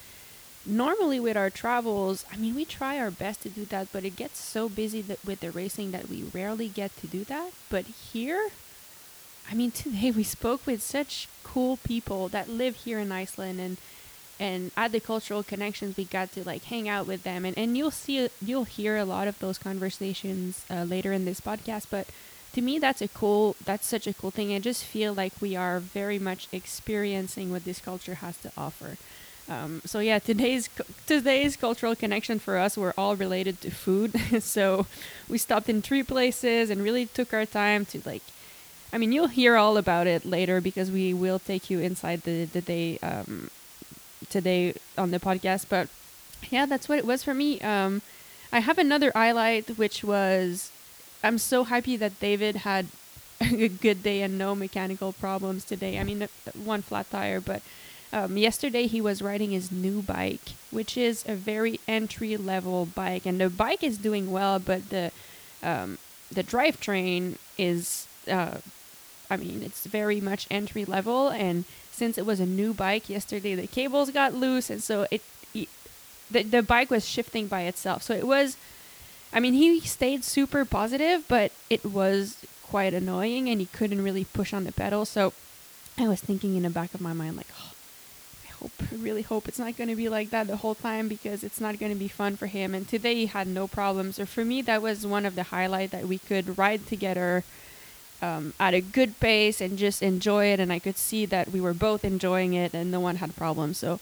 normally 0.68 1.20
with 1.20 1.38
our 1.38 1.50
travels, 1.50 2.26
I 2.32 2.38
mean, 2.38 2.54
we 2.54 2.66
try 2.66 3.00
our 3.00 3.12
best 3.12 3.42
to 3.44 3.50
do 3.50 3.66
that, 3.66 3.88
but 3.92 4.04
it 4.04 4.16
gets 4.16 4.40
so 4.40 4.68
busy 4.70 5.04
with 5.26 5.40
the 5.40 5.52
racing 5.52 5.92
that 5.92 6.10
we 6.10 6.24
rarely 6.34 6.68
get 6.68 6.96
to 6.98 7.08
do 7.08 7.24
that. 7.26 7.52
But 7.70 7.86
here, 7.86 8.50
I 9.50 9.56
mean, 9.56 9.72
today 9.84 10.12
we 10.12 10.24
spoke 10.24 10.66
with 10.66 10.82
such 10.84 11.28
cool 11.44 11.78
people 11.78 12.28
that 12.30 12.50
live 12.50 12.76
here 12.76 13.00
in 13.00 13.12
Iceland 13.12 13.60
and 13.60 13.78
and 14.40 14.70
at 14.78 14.92
the 14.92 15.00
cultural 15.00 15.42
connections 15.42 15.98
we 15.98 16.06
got 16.06 16.32
to 16.32 16.44
like 16.44 16.64
hang 16.66 16.88
out 16.88 17.08
with 17.08 17.24
them 17.24 17.44
and, 17.44 17.58
and 17.58 17.76
you'll 17.76 17.90
see 17.90 18.30
you'll 18.40 18.66
hear 18.66 18.96
a 18.96 19.04
lot 19.04 19.28
of 19.28 19.40
those 19.40 19.58
conversations 19.58 20.64
uh, 20.70 20.84
later 20.84 21.12
in 21.12 21.26
this 21.26 21.42
podcast 21.42 21.88
but 21.90 22.06
to 22.58 22.64
me 22.64 22.80
that's 22.80 23.04
a 23.04 23.08
cool 23.08 23.56
that's 23.64 23.86
such 23.86 24.08
a 24.08 24.14
cool 24.14 24.32
thing 24.32 24.52
i 24.52 24.58
just 24.58 24.84
feel 24.84 25.14
like 25.14 25.34
we 25.40 25.56
are 25.56 25.80
very 25.80 26.18
much 26.18 26.48
experiencing 26.52 27.52
what 27.52 27.64
this 27.66 27.80
culture 27.80 28.16
has 28.16 28.36
to 28.38 28.52
offer 28.58 28.98
um, 29.50 29.82
so 29.86 30.00
yeah, 30.00 30.20
today's 30.20 30.70
today's 31.06 31.56
cultural 31.56 31.96
connection 31.96 32.38
for 32.38 32.58
us 32.58 32.78
were 32.78 32.94
all 32.98 33.16
related 33.16 33.62
to 33.62 33.72
food. 33.72 34.12
so 34.44 34.88
we 35.30 35.38
stopped 35.38 35.70
in 35.70 35.82
three 35.82 36.04
places 36.04 36.70
and 36.70 36.84
really 36.84 37.06
took 37.06 37.34
our 37.34 37.46
time 37.46 37.86
to 37.86 38.02
like. 38.06 38.24
I 38.92 38.98
mean, 38.98 39.12
you'll 39.12 39.28
hear 39.28 39.56
all 39.56 39.78
about 39.78 40.08
it 40.08 40.26
later 40.26 40.62
because 40.62 40.92
we 40.92 41.14
will 41.14 41.40
take 41.40 41.70
you 41.70 41.80
inside 41.80 42.24
the 42.24 42.44
the 42.46 42.62
day 42.62 42.98
um, 43.00 43.50
today 44.30 44.74
on 44.98 45.12
the 45.12 45.20
podcast. 45.20 45.68
But 45.70 45.88
yeah, 46.50 46.66
that's 46.66 46.90
what 46.90 47.00
it 47.00 47.06
was 47.06 47.24
for 47.24 47.34
me. 47.34 47.62
Um, 47.62 48.02
I 48.52 48.60
have 48.60 48.78
another 48.78 49.12
highlight, 49.16 49.78
which 49.78 50.04
was 50.04 50.72
I'm 51.24 51.38
so 51.38 51.64
happy 51.64 51.98
that 51.98 52.20
David 52.20 52.58
had 52.58 52.88
a 53.42 53.68
good 53.68 54.04
day 54.04 54.22
and 54.22 54.38
no 54.38 54.56
mechanical 54.56 55.14
problems 55.14 55.66
today. 55.66 56.00
I 56.00 56.04
mean, 56.04 56.28
one 56.64 56.82
flat 56.82 57.10
tire, 57.10 57.40
but 57.42 57.62
um, 58.14 58.38
yesterday 58.38 58.88
he 58.88 59.02
was 59.02 59.22
riding 59.22 59.52
his 59.52 59.72
new 59.72 60.02
bike, 60.02 60.54
which 60.72 60.98
is 60.98 61.26
a 61.28 61.36
very 61.36 61.80
entry 61.88 62.38
level 62.38 62.86
bike, 62.86 63.26
and 63.26 63.40
the 63.40 63.50
bike 63.50 63.84
is 63.84 63.98
doing 63.98 64.32
well, 64.32 64.60
but 64.60 64.90
the 64.90 65.12
um, 65.62 65.98
the 66.32 66.44
drivetrain 66.44 67.38
is, 67.58 68.08
uh, 68.30 68.58
I 69.30 69.38
mean, 69.38 69.62
it's 69.64 69.86
very 69.86 70.22
much 70.22 70.48
entry 70.52 70.86
level, 70.86 71.30
and 71.30 71.66
since 71.92 72.18
it 72.18 72.26
was 72.26 72.40
a 72.40 72.46
new 72.46 72.74
bike 72.74 73.10
yesterday, 73.10 73.56
the 73.56 73.68
cables 73.68 74.12
got 74.12 74.34
loose, 74.34 74.70
and 74.70 74.82
so 74.82 75.06
it, 75.12 75.22
it 75.54 75.68
the 76.32 76.44
the 76.44 76.64
bike 76.64 76.90
was 76.90 77.08
shifting 77.08 77.48
by 77.48 77.62
itself. 77.64 78.04
So 78.04 78.14
it 78.14 78.28
was, 78.28 78.56
I 79.34 79.40
mean, 79.40 79.54
he 79.54 79.80
stayed 79.82 80.24
super 80.24 80.66
positive, 80.66 81.26
but 81.28 81.52
it 81.70 81.86
was 81.86 82.46
quite 82.64 82.94
annoying, 82.94 83.50
and 83.50 83.60
he 83.60 83.68
couldn't 83.68 84.04
really 84.04 84.26
push 84.26 84.54
on 84.54 84.64
the 84.64 84.72
pedal. 84.72 85.06
So 85.06 85.34
I 85.98 86.08
was 86.08 86.22
thinking 86.22 86.56
in 86.56 86.64
the 86.64 86.70
back 86.70 86.94
of 86.94 87.02
my 87.02 87.14
mind, 87.14 87.38
like, 87.38 87.48
oh, 87.60 87.72
I 88.46 88.52
hope, 88.54 88.72
really 88.92 89.22
hope 89.22 89.48
it's 89.48 89.60
not 89.60 89.78
going 89.78 89.90
to 89.90 89.96
be 89.96 90.10
like 90.10 90.30
that 90.30 90.48
the 90.48 90.58
whole 90.58 90.76
time 90.76 91.08
because 91.08 91.44
it's 91.44 91.62
not 91.62 91.80
going 91.80 91.92
to 91.92 91.98
be 91.98 92.08
fun 92.08 92.36
for 92.36 92.48
him. 92.48 92.74
And 92.74 92.88
today 92.88 93.16
he 93.16 93.26
had 93.28 93.48
no 93.48 93.68
problems. 93.68 94.20
Or 94.20 94.26
for 94.26 94.46
me, 94.46 94.62
that 94.64 94.82
was 94.82 95.06
one 95.06 95.26
of 95.26 95.36
the 95.36 95.44
highlight 95.44 95.92
that 95.92 96.08
we 96.08 96.20
could 96.20 96.58
ride 96.58 96.88
together 96.88 97.44
um, 98.22 98.54
at 98.60 98.74
a 98.74 98.82
good 98.82 99.20
pace 99.20 99.62
and 99.62 99.78
just 99.78 100.02
enjoy 100.02 100.46
it. 100.46 100.60
And 100.60 100.72
I 100.72 100.80
could 100.80 100.98
see 100.98 101.26
that 101.28 101.50
we 101.50 101.62
were 101.62 101.74
both 101.74 102.04
enjoying 102.04 102.54
it 102.54 102.74
and 102.74 102.90
no 102.90 103.00
one 103.00 103.18
had 103.18 103.36
problems. 103.36 103.78
So 103.78 104.00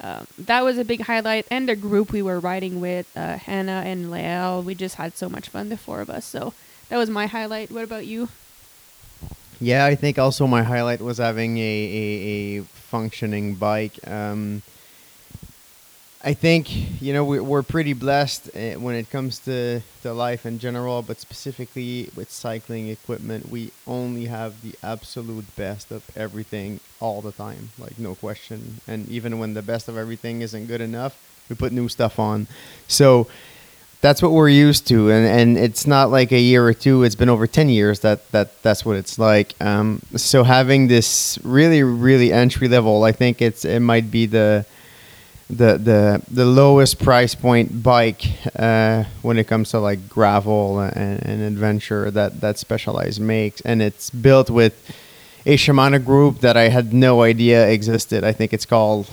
um, 0.00 0.26
that 0.38 0.64
was 0.64 0.78
a 0.78 0.84
big 0.84 1.02
highlight. 1.02 1.46
And 1.50 1.68
the 1.68 1.76
group 1.76 2.12
we 2.12 2.22
were 2.22 2.40
riding 2.40 2.80
with, 2.80 3.10
uh, 3.16 3.36
Hannah 3.36 3.82
and 3.84 4.10
Lael, 4.10 4.62
we 4.62 4.74
just 4.74 4.96
had 4.96 5.16
so 5.16 5.28
much 5.28 5.48
fun, 5.48 5.68
the 5.68 5.76
four 5.76 6.00
of 6.00 6.10
us. 6.10 6.24
So 6.24 6.54
that 6.88 6.96
was 6.96 7.10
my 7.10 7.26
highlight. 7.26 7.70
What 7.70 7.84
about 7.84 8.06
you? 8.06 8.28
Yeah, 9.60 9.84
I 9.84 9.94
think 9.94 10.18
also 10.18 10.46
my 10.46 10.62
highlight 10.62 11.02
was 11.02 11.18
having 11.18 11.58
a, 11.58 11.60
a, 11.60 12.58
a 12.58 12.62
functioning 12.62 13.54
bike. 13.56 13.98
Um, 14.08 14.62
I 16.22 16.34
think 16.34 17.00
you 17.00 17.14
know 17.14 17.24
we, 17.24 17.40
we're 17.40 17.62
pretty 17.62 17.94
blessed 17.94 18.50
uh, 18.54 18.78
when 18.78 18.94
it 18.94 19.08
comes 19.08 19.38
to, 19.40 19.80
to 20.02 20.12
life 20.12 20.44
in 20.44 20.58
general, 20.58 21.00
but 21.00 21.18
specifically 21.18 22.10
with 22.14 22.30
cycling 22.30 22.88
equipment, 22.88 23.48
we 23.48 23.72
only 23.86 24.26
have 24.26 24.60
the 24.60 24.74
absolute 24.82 25.46
best 25.56 25.90
of 25.90 26.04
everything 26.14 26.80
all 27.00 27.22
the 27.22 27.32
time, 27.32 27.70
like 27.78 27.98
no 27.98 28.14
question. 28.14 28.80
And 28.86 29.08
even 29.08 29.38
when 29.38 29.54
the 29.54 29.62
best 29.62 29.88
of 29.88 29.96
everything 29.96 30.42
isn't 30.42 30.66
good 30.66 30.82
enough, 30.82 31.16
we 31.48 31.56
put 31.56 31.72
new 31.72 31.88
stuff 31.88 32.18
on. 32.18 32.48
So 32.86 33.26
that's 34.02 34.20
what 34.20 34.32
we're 34.32 34.50
used 34.50 34.86
to, 34.88 35.10
and, 35.10 35.26
and 35.26 35.56
it's 35.56 35.86
not 35.86 36.10
like 36.10 36.32
a 36.32 36.40
year 36.40 36.66
or 36.66 36.74
two. 36.74 37.02
It's 37.02 37.14
been 37.14 37.30
over 37.30 37.46
ten 37.46 37.70
years 37.70 38.00
that, 38.00 38.30
that 38.32 38.62
that's 38.62 38.84
what 38.84 38.96
it's 38.96 39.18
like. 39.18 39.54
Um, 39.58 40.02
so 40.16 40.44
having 40.44 40.88
this 40.88 41.38
really 41.44 41.82
really 41.82 42.30
entry 42.30 42.68
level, 42.68 43.04
I 43.04 43.12
think 43.12 43.40
it's 43.40 43.64
it 43.64 43.80
might 43.80 44.10
be 44.10 44.26
the 44.26 44.66
the 45.50 45.76
the 45.78 46.22
the 46.30 46.44
lowest 46.44 47.02
price 47.02 47.34
point 47.34 47.82
bike 47.82 48.24
uh, 48.56 49.04
when 49.22 49.38
it 49.38 49.48
comes 49.48 49.70
to 49.70 49.80
like 49.80 50.08
gravel 50.08 50.78
and, 50.80 51.22
and 51.26 51.42
adventure 51.42 52.10
that 52.10 52.40
that 52.40 52.58
Specialized 52.58 53.20
makes, 53.20 53.60
and 53.62 53.82
it's 53.82 54.10
built 54.10 54.48
with 54.48 54.74
a 55.46 55.56
Shimano 55.56 56.04
group 56.04 56.40
that 56.40 56.56
I 56.56 56.68
had 56.68 56.92
no 56.92 57.22
idea 57.22 57.68
existed. 57.68 58.24
I 58.24 58.32
think 58.32 58.52
it's 58.52 58.66
called 58.66 59.08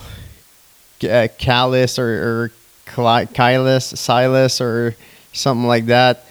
uh, 1.03 1.27
Calis 1.39 1.98
or, 1.98 2.44
or 2.44 2.51
Kylis, 2.86 3.98
Silas, 3.98 4.62
or 4.62 4.96
something 5.34 5.67
like 5.67 5.88
that. 5.88 6.25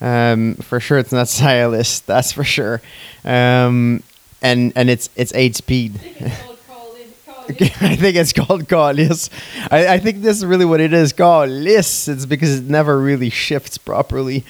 Um, 0.00 0.56
for 0.56 0.80
sure, 0.80 0.98
it's 0.98 1.12
not 1.12 1.28
Silas. 1.40 2.00
That's 2.00 2.32
for 2.32 2.44
sure. 2.44 2.82
Um, 3.24 4.02
and 4.40 4.72
and 4.74 4.90
it's 4.90 5.08
it's 5.14 5.32
eight 5.34 5.54
speed. 5.56 6.00
I 7.80 7.96
think 7.96 8.16
it's 8.16 8.32
called 8.32 8.68
Collis. 8.68 9.30
I, 9.70 9.94
I 9.94 9.98
think 9.98 10.22
this 10.22 10.38
is 10.38 10.46
really 10.46 10.64
what 10.64 10.80
it 10.80 10.92
is 10.92 11.12
called. 11.12 11.50
It's 11.50 12.26
because 12.26 12.58
it 12.58 12.64
never 12.64 12.98
really 12.98 13.30
shifts 13.30 13.78
properly. 13.78 14.44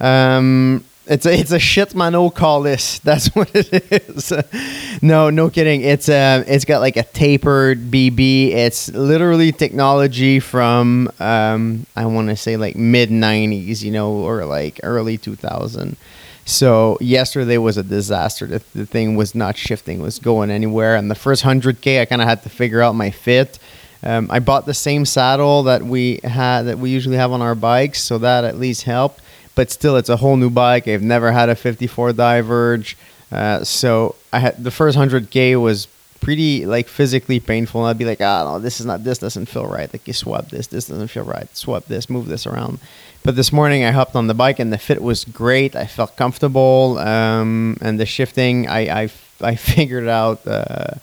Um, 0.00 0.84
it's 1.06 1.26
a 1.26 1.38
it's 1.38 1.52
a 1.52 1.58
Shimano 1.58 2.32
Collis. 2.34 2.98
That's 3.04 3.34
what 3.34 3.50
it 3.54 3.92
is. 3.92 4.32
no, 5.02 5.30
no 5.30 5.50
kidding. 5.50 5.82
It's 5.82 6.08
uh, 6.08 6.44
it's 6.46 6.64
got 6.64 6.80
like 6.80 6.96
a 6.96 7.02
tapered 7.02 7.90
BB. 7.90 8.50
It's 8.50 8.88
literally 8.90 9.52
technology 9.52 10.40
from 10.40 11.10
um, 11.20 11.86
I 11.96 12.06
want 12.06 12.28
to 12.28 12.36
say 12.36 12.56
like 12.56 12.76
mid 12.76 13.10
'90s, 13.10 13.82
you 13.82 13.90
know, 13.90 14.12
or 14.12 14.44
like 14.44 14.80
early 14.82 15.18
2000. 15.18 15.96
So 16.44 16.98
yesterday 17.00 17.56
was 17.58 17.78
a 17.78 17.82
disaster. 17.82 18.46
The, 18.46 18.62
the 18.74 18.86
thing 18.86 19.16
was 19.16 19.34
not 19.34 19.56
shifting, 19.56 20.00
was 20.00 20.18
going 20.18 20.50
anywhere. 20.50 20.96
And 20.96 21.10
the 21.10 21.14
first 21.14 21.42
100K, 21.42 22.00
I 22.00 22.04
kind 22.04 22.20
of 22.20 22.28
had 22.28 22.42
to 22.42 22.48
figure 22.50 22.82
out 22.82 22.94
my 22.94 23.10
fit. 23.10 23.58
Um, 24.02 24.28
I 24.30 24.40
bought 24.40 24.66
the 24.66 24.74
same 24.74 25.06
saddle 25.06 25.62
that 25.62 25.82
we 25.82 26.20
had 26.22 26.62
that 26.62 26.78
we 26.78 26.90
usually 26.90 27.16
have 27.16 27.32
on 27.32 27.40
our 27.40 27.54
bikes, 27.54 28.02
so 28.02 28.18
that 28.18 28.44
at 28.44 28.58
least 28.58 28.82
helped. 28.82 29.22
But 29.54 29.70
still, 29.70 29.96
it's 29.96 30.10
a 30.10 30.16
whole 30.16 30.36
new 30.36 30.50
bike. 30.50 30.86
I've 30.86 31.02
never 31.02 31.32
had 31.32 31.48
a 31.48 31.54
54 31.54 32.12
Diverge, 32.12 32.98
uh, 33.32 33.64
so 33.64 34.14
I 34.30 34.40
had 34.40 34.62
the 34.62 34.70
first 34.70 34.98
100K 34.98 35.60
was 35.60 35.88
pretty 36.24 36.64
like 36.64 36.88
physically 36.88 37.38
painful. 37.38 37.82
And 37.82 37.90
I'd 37.90 37.98
be 37.98 38.06
like, 38.06 38.22
ah, 38.22 38.44
no, 38.44 38.58
this 38.58 38.80
is 38.80 38.86
not. 38.86 39.04
This 39.04 39.18
doesn't 39.18 39.46
feel 39.46 39.66
right. 39.66 39.92
Like 39.92 40.06
you 40.08 40.14
swap 40.14 40.48
this. 40.48 40.66
This 40.68 40.88
doesn't 40.88 41.08
feel 41.08 41.24
right. 41.24 41.54
Swap 41.54 41.84
this. 41.84 42.08
Move 42.08 42.26
this 42.26 42.46
around. 42.46 42.78
But 43.22 43.36
this 43.36 43.52
morning 43.52 43.84
I 43.84 43.90
hopped 43.90 44.16
on 44.16 44.26
the 44.26 44.34
bike 44.34 44.58
and 44.58 44.72
the 44.72 44.78
fit 44.78 45.02
was 45.02 45.24
great. 45.24 45.76
I 45.76 45.86
felt 45.86 46.16
comfortable, 46.16 46.98
um, 46.98 47.76
and 47.80 48.00
the 48.00 48.06
shifting 48.06 48.66
I 48.68 49.02
I, 49.02 49.10
I 49.42 49.54
figured 49.74 50.04
it 50.04 50.08
out, 50.08 50.46
uh, 50.46 50.94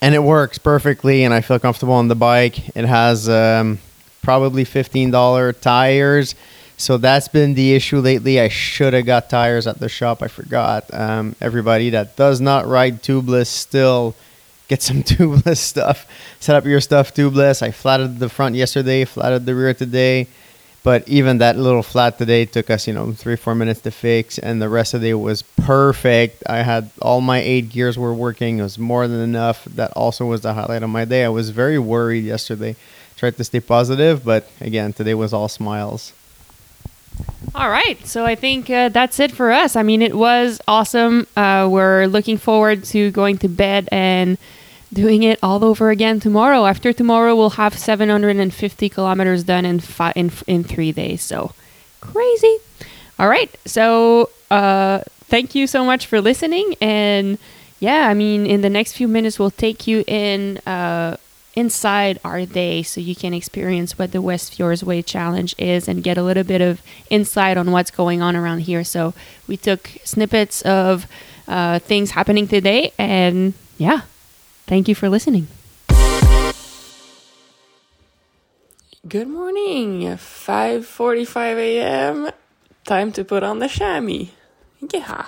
and 0.00 0.14
it 0.14 0.22
works 0.22 0.58
perfectly. 0.58 1.24
And 1.24 1.34
I 1.34 1.40
feel 1.40 1.58
comfortable 1.58 1.94
on 1.94 2.06
the 2.06 2.14
bike. 2.14 2.76
It 2.76 2.84
has 2.84 3.28
um, 3.28 3.80
probably 4.22 4.64
fifteen 4.64 5.10
dollar 5.10 5.52
tires. 5.52 6.36
So 6.80 6.96
that's 6.96 7.26
been 7.26 7.54
the 7.54 7.74
issue 7.74 7.98
lately. 7.98 8.40
I 8.40 8.46
should 8.46 8.92
have 8.92 9.04
got 9.04 9.28
tires 9.28 9.66
at 9.66 9.80
the 9.80 9.88
shop. 9.88 10.22
I 10.22 10.28
forgot. 10.28 10.84
Um, 10.94 11.34
everybody 11.40 11.90
that 11.90 12.14
does 12.14 12.40
not 12.40 12.68
ride 12.68 13.02
tubeless 13.02 13.48
still 13.48 14.14
get 14.68 14.82
some 14.82 15.02
tubeless 15.10 15.58
stuff. 15.58 16.06
Set 16.40 16.54
up 16.54 16.64
your 16.64 16.80
stuff 16.80 17.14
tubeless. 17.14 17.62
I 17.62 17.70
flatted 17.70 18.18
the 18.18 18.28
front 18.28 18.54
yesterday, 18.54 19.04
flatted 19.04 19.46
the 19.46 19.54
rear 19.54 19.74
today. 19.74 20.28
But 20.84 21.06
even 21.08 21.38
that 21.38 21.58
little 21.58 21.82
flat 21.82 22.18
today 22.18 22.44
took 22.44 22.70
us, 22.70 22.86
you 22.86 22.94
know, 22.94 23.12
three, 23.12 23.36
four 23.36 23.54
minutes 23.54 23.80
to 23.80 23.90
fix, 23.90 24.38
and 24.38 24.62
the 24.62 24.68
rest 24.68 24.94
of 24.94 25.00
the 25.00 25.08
day 25.08 25.14
was 25.14 25.42
perfect. 25.42 26.42
I 26.46 26.62
had 26.62 26.90
all 27.02 27.20
my 27.20 27.40
eight 27.40 27.68
gears 27.68 27.98
were 27.98 28.14
working. 28.14 28.60
It 28.60 28.62
was 28.62 28.78
more 28.78 29.08
than 29.08 29.20
enough. 29.20 29.64
That 29.64 29.90
also 29.92 30.24
was 30.24 30.42
the 30.42 30.54
highlight 30.54 30.82
of 30.84 30.90
my 30.90 31.04
day. 31.04 31.24
I 31.24 31.28
was 31.30 31.50
very 31.50 31.78
worried 31.78 32.24
yesterday. 32.24 32.76
Tried 33.16 33.36
to 33.38 33.44
stay 33.44 33.58
positive, 33.58 34.24
but 34.24 34.48
again, 34.60 34.92
today 34.92 35.14
was 35.14 35.32
all 35.32 35.48
smiles. 35.48 36.12
All 37.54 37.68
right, 37.68 37.98
so 38.06 38.24
I 38.24 38.36
think 38.36 38.70
uh, 38.70 38.88
that's 38.88 39.18
it 39.18 39.32
for 39.32 39.50
us. 39.50 39.74
I 39.74 39.82
mean, 39.82 40.00
it 40.00 40.14
was 40.14 40.60
awesome. 40.68 41.26
Uh, 41.36 41.68
we're 41.70 42.06
looking 42.06 42.38
forward 42.38 42.84
to 42.84 43.10
going 43.10 43.38
to 43.38 43.48
bed 43.48 43.88
and 43.90 44.38
doing 44.92 45.22
it 45.22 45.38
all 45.42 45.64
over 45.64 45.90
again 45.90 46.20
tomorrow. 46.20 46.66
After 46.66 46.92
tomorrow, 46.92 47.34
we'll 47.36 47.50
have 47.50 47.76
750 47.76 48.88
kilometers 48.88 49.44
done 49.44 49.64
in 49.64 49.80
fi- 49.80 50.12
in 50.14 50.30
in 50.46 50.64
three 50.64 50.92
days. 50.92 51.22
So 51.22 51.52
crazy! 52.00 52.58
All 53.18 53.28
right, 53.28 53.54
so 53.64 54.30
uh, 54.50 55.00
thank 55.24 55.54
you 55.54 55.66
so 55.66 55.84
much 55.84 56.06
for 56.06 56.20
listening, 56.20 56.74
and 56.80 57.38
yeah, 57.80 58.08
I 58.08 58.14
mean, 58.14 58.46
in 58.46 58.60
the 58.60 58.70
next 58.70 58.94
few 58.94 59.08
minutes, 59.08 59.38
we'll 59.38 59.50
take 59.50 59.86
you 59.86 60.04
in. 60.06 60.58
Uh, 60.58 61.16
inside 61.54 62.20
our 62.22 62.46
day 62.46 62.84
so 62.84 63.00
you 63.00 63.16
can 63.16 63.34
experience 63.34 63.98
what 63.98 64.12
the 64.12 64.22
West 64.22 64.54
Fjords 64.54 64.84
Way 64.84 65.02
Challenge 65.02 65.56
is 65.58 65.88
and 65.88 66.04
get 66.04 66.16
a 66.16 66.22
little 66.22 66.44
bit 66.44 66.60
of 66.60 66.80
insight 67.10 67.56
on 67.56 67.72
what's 67.72 67.90
going 67.90 68.22
on 68.22 68.36
around 68.36 68.60
here. 68.60 68.84
So 68.84 69.12
we 69.48 69.56
took 69.56 69.90
snippets 70.04 70.62
of 70.62 71.08
uh, 71.48 71.80
things 71.80 72.12
happening 72.12 72.46
today, 72.46 72.92
and 72.96 73.54
yeah, 73.76 74.02
Thank 74.68 74.86
you 74.86 74.94
for 74.94 75.08
listening. 75.08 75.48
Good 79.08 79.28
morning. 79.28 80.02
5:45 80.18 81.56
a.m. 81.56 82.28
Time 82.84 83.10
to 83.12 83.24
put 83.24 83.42
on 83.42 83.60
the 83.60 83.68
chamois. 83.68 84.28
Yeah. 84.92 85.24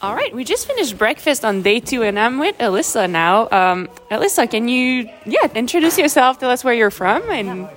All 0.00 0.14
right, 0.14 0.32
we 0.32 0.44
just 0.44 0.66
finished 0.68 0.96
breakfast 0.96 1.44
on 1.44 1.62
day 1.62 1.80
two, 1.80 2.02
and 2.04 2.18
I'm 2.18 2.38
with 2.38 2.56
Alyssa 2.58 3.10
now. 3.10 3.48
Um, 3.50 3.88
Alyssa, 4.10 4.48
can 4.48 4.68
you, 4.68 5.10
yeah, 5.24 5.48
introduce 5.54 5.98
yourself? 5.98 6.38
Tell 6.38 6.50
us 6.50 6.62
where 6.62 6.74
you're 6.74 6.92
from, 6.92 7.28
and 7.30 7.68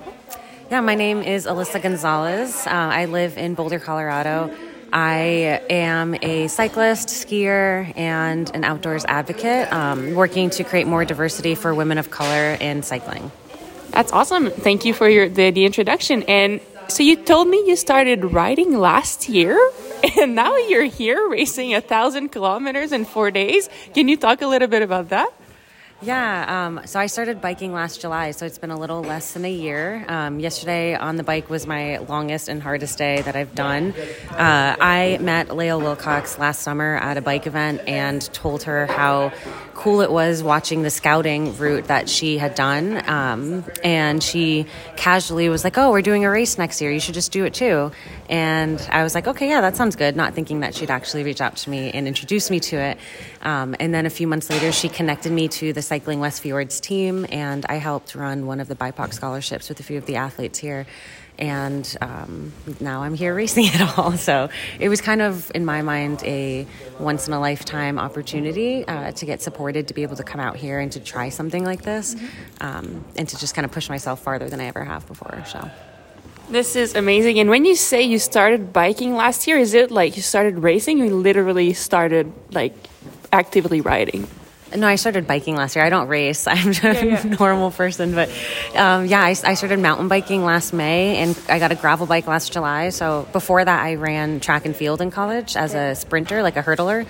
yeah, 0.70 0.80
my 0.80 0.94
name 0.94 1.22
is 1.22 1.46
Alyssa 1.46 1.82
Gonzalez. 1.82 2.66
Uh, 2.66 2.70
I 2.70 3.06
live 3.06 3.36
in 3.36 3.54
Boulder, 3.54 3.80
Colorado. 3.80 4.54
I 4.92 5.62
am 5.70 6.16
a 6.20 6.48
cyclist, 6.48 7.08
skier, 7.08 7.92
and 7.96 8.50
an 8.54 8.64
outdoors 8.64 9.04
advocate, 9.04 9.72
um, 9.72 10.14
working 10.14 10.50
to 10.50 10.64
create 10.64 10.86
more 10.86 11.04
diversity 11.04 11.54
for 11.54 11.74
women 11.74 11.98
of 11.98 12.10
color 12.10 12.56
in 12.60 12.82
cycling. 12.82 13.30
That's 13.90 14.12
awesome. 14.12 14.50
Thank 14.50 14.84
you 14.84 14.94
for 14.94 15.08
your 15.08 15.28
the, 15.28 15.50
the 15.50 15.64
introduction. 15.64 16.22
And 16.24 16.60
so 16.88 17.02
you 17.02 17.16
told 17.16 17.48
me 17.48 17.64
you 17.66 17.76
started 17.76 18.24
riding 18.24 18.78
last 18.78 19.28
year, 19.28 19.58
and 20.18 20.34
now 20.34 20.56
you're 20.56 20.84
here 20.84 21.28
racing 21.28 21.74
a 21.74 21.80
thousand 21.80 22.30
kilometers 22.30 22.92
in 22.92 23.04
four 23.04 23.30
days. 23.30 23.68
Can 23.94 24.08
you 24.08 24.16
talk 24.16 24.42
a 24.42 24.46
little 24.46 24.68
bit 24.68 24.82
about 24.82 25.10
that? 25.10 25.32
Yeah, 26.02 26.66
um, 26.66 26.80
so 26.86 26.98
I 26.98 27.08
started 27.08 27.42
biking 27.42 27.74
last 27.74 28.00
July, 28.00 28.30
so 28.30 28.46
it's 28.46 28.56
been 28.56 28.70
a 28.70 28.78
little 28.78 29.02
less 29.02 29.34
than 29.34 29.44
a 29.44 29.52
year. 29.52 30.02
Um, 30.08 30.40
yesterday 30.40 30.94
on 30.94 31.16
the 31.16 31.22
bike 31.22 31.50
was 31.50 31.66
my 31.66 31.98
longest 31.98 32.48
and 32.48 32.62
hardest 32.62 32.96
day 32.96 33.20
that 33.20 33.36
I've 33.36 33.54
done. 33.54 33.92
Uh, 34.30 34.76
I 34.80 35.18
met 35.20 35.54
Lael 35.54 35.78
Wilcox 35.78 36.38
last 36.38 36.62
summer 36.62 36.96
at 36.96 37.18
a 37.18 37.20
bike 37.20 37.46
event 37.46 37.82
and 37.86 38.22
told 38.32 38.62
her 38.62 38.86
how 38.86 39.30
cool 39.74 40.02
it 40.02 40.10
was 40.10 40.42
watching 40.42 40.82
the 40.82 40.90
scouting 40.90 41.56
route 41.56 41.84
that 41.84 42.08
she 42.08 42.36
had 42.36 42.54
done. 42.54 43.08
Um, 43.08 43.64
and 43.82 44.22
she 44.22 44.66
casually 44.96 45.48
was 45.48 45.64
like, 45.64 45.78
Oh, 45.78 45.90
we're 45.90 46.02
doing 46.02 46.26
a 46.26 46.30
race 46.30 46.58
next 46.58 46.82
year. 46.82 46.90
You 46.90 47.00
should 47.00 47.14
just 47.14 47.32
do 47.32 47.46
it 47.46 47.54
too. 47.54 47.90
And 48.28 48.78
I 48.92 49.02
was 49.02 49.14
like, 49.14 49.26
Okay, 49.26 49.48
yeah, 49.48 49.62
that 49.62 49.76
sounds 49.76 49.96
good. 49.96 50.16
Not 50.16 50.34
thinking 50.34 50.60
that 50.60 50.74
she'd 50.74 50.90
actually 50.90 51.24
reach 51.24 51.40
out 51.40 51.56
to 51.56 51.70
me 51.70 51.90
and 51.92 52.06
introduce 52.06 52.50
me 52.50 52.60
to 52.60 52.76
it. 52.76 52.98
Um, 53.42 53.74
and 53.80 53.94
then 53.94 54.06
a 54.06 54.10
few 54.10 54.26
months 54.26 54.50
later, 54.50 54.70
she 54.72 54.88
connected 54.88 55.32
me 55.32 55.48
to 55.48 55.72
the 55.72 55.82
Cycling 55.82 56.20
West 56.20 56.42
Fjords 56.42 56.80
team, 56.80 57.26
and 57.30 57.64
I 57.68 57.76
helped 57.76 58.14
run 58.14 58.46
one 58.46 58.60
of 58.60 58.68
the 58.68 58.74
BIPOC 58.74 59.14
scholarships 59.14 59.68
with 59.68 59.80
a 59.80 59.82
few 59.82 59.98
of 59.98 60.06
the 60.06 60.16
athletes 60.16 60.58
here 60.58 60.86
and 61.40 61.96
um, 62.02 62.52
now 62.80 63.02
I'm 63.02 63.14
here 63.14 63.34
racing 63.42 63.64
it 63.66 63.98
all. 63.98 64.12
So 64.12 64.50
it 64.78 64.88
was 64.88 65.00
kind 65.00 65.22
of, 65.22 65.50
in 65.54 65.64
my 65.64 65.82
mind, 65.82 66.22
a 66.24 66.66
once 66.98 67.26
in 67.26 67.34
a 67.34 67.40
lifetime 67.40 67.98
opportunity 67.98 68.86
uh, 68.86 69.12
to 69.12 69.26
get 69.26 69.40
supported 69.42 69.88
to 69.88 69.94
be 69.94 70.02
able 70.02 70.16
to 70.16 70.22
come 70.22 70.40
out 70.40 70.56
here 70.56 70.78
and 70.78 70.92
to 70.92 71.00
try 71.00 71.30
something 71.30 71.64
like 71.64 71.82
this, 71.82 72.14
mm-hmm. 72.14 72.66
um, 72.66 73.04
and 73.16 73.28
to 73.28 73.38
just 73.38 73.54
kind 73.54 73.64
of 73.64 73.72
push 73.72 73.88
myself 73.88 74.22
farther 74.22 74.48
than 74.48 74.60
I 74.60 74.66
ever 74.66 74.84
have 74.84 75.06
before. 75.08 75.42
So. 75.46 75.70
This 76.50 76.74
is 76.74 76.96
amazing. 76.96 77.38
And 77.38 77.48
when 77.48 77.64
you 77.64 77.76
say 77.76 78.02
you 78.02 78.18
started 78.18 78.72
biking 78.72 79.14
last 79.14 79.46
year, 79.46 79.56
is 79.56 79.72
it 79.72 79.92
like 79.92 80.16
you 80.16 80.22
started 80.22 80.58
racing? 80.58 80.98
You 80.98 81.14
literally 81.14 81.72
started 81.74 82.32
like 82.50 82.74
actively 83.32 83.80
riding? 83.80 84.26
No, 84.76 84.86
I 84.86 84.94
started 84.94 85.26
biking 85.26 85.56
last 85.56 85.74
year. 85.74 85.84
I 85.84 85.90
don't 85.90 86.08
race. 86.08 86.46
I'm 86.46 86.72
just 86.72 86.84
a 86.84 87.06
yeah, 87.06 87.26
yeah. 87.26 87.36
normal 87.38 87.70
person, 87.70 88.14
but 88.14 88.28
um, 88.76 89.06
yeah, 89.06 89.20
I, 89.20 89.30
I, 89.30 89.54
started 89.54 89.80
mountain 89.80 90.08
biking 90.08 90.44
last 90.44 90.72
May, 90.72 91.16
and 91.16 91.38
I 91.48 91.58
got 91.58 91.72
a 91.72 91.74
gravel 91.74 92.06
bike 92.06 92.26
last 92.26 92.52
July. 92.52 92.90
So 92.90 93.26
before 93.32 93.64
that, 93.64 93.82
I 93.82 93.96
ran 93.96 94.40
track 94.40 94.66
and 94.66 94.76
field 94.76 95.00
in 95.00 95.10
college 95.10 95.56
as 95.56 95.74
a 95.74 95.94
sprinter, 95.94 96.42
like 96.42 96.56
a 96.56 96.62
hurdler. 96.62 97.06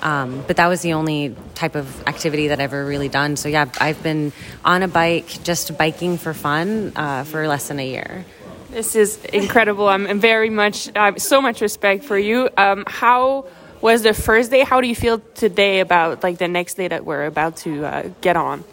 Um, 0.00 0.42
but 0.46 0.56
that 0.56 0.66
was 0.66 0.82
the 0.82 0.94
only 0.94 1.36
type 1.54 1.76
of 1.76 2.08
activity 2.08 2.48
that 2.48 2.58
I've 2.58 2.72
ever 2.72 2.84
really 2.84 3.08
done. 3.08 3.36
So 3.36 3.48
yeah, 3.48 3.66
I've 3.80 4.02
been 4.02 4.32
on 4.64 4.82
a 4.82 4.88
bike, 4.88 5.28
just 5.44 5.76
biking 5.78 6.18
for 6.18 6.34
fun, 6.34 6.92
uh, 6.96 7.22
for 7.24 7.46
less 7.46 7.68
than 7.68 7.78
a 7.78 7.86
year. 7.86 8.24
This 8.70 8.96
is 8.96 9.22
incredible. 9.26 9.86
I'm 9.86 10.18
very 10.18 10.50
much, 10.50 10.90
uh, 10.96 11.16
so 11.18 11.40
much 11.40 11.60
respect 11.60 12.04
for 12.04 12.18
you. 12.18 12.48
Um, 12.56 12.84
how 12.86 13.44
was 13.82 14.02
the 14.02 14.14
first 14.14 14.50
day. 14.50 14.64
How 14.64 14.80
do 14.80 14.86
you 14.86 14.94
feel 14.94 15.18
today 15.34 15.80
about 15.80 16.22
like 16.22 16.38
the 16.38 16.48
next 16.48 16.74
day 16.74 16.88
that 16.88 17.04
we're 17.04 17.26
about 17.26 17.56
to 17.58 17.84
uh, 17.84 18.10
get 18.20 18.36
on? 18.36 18.64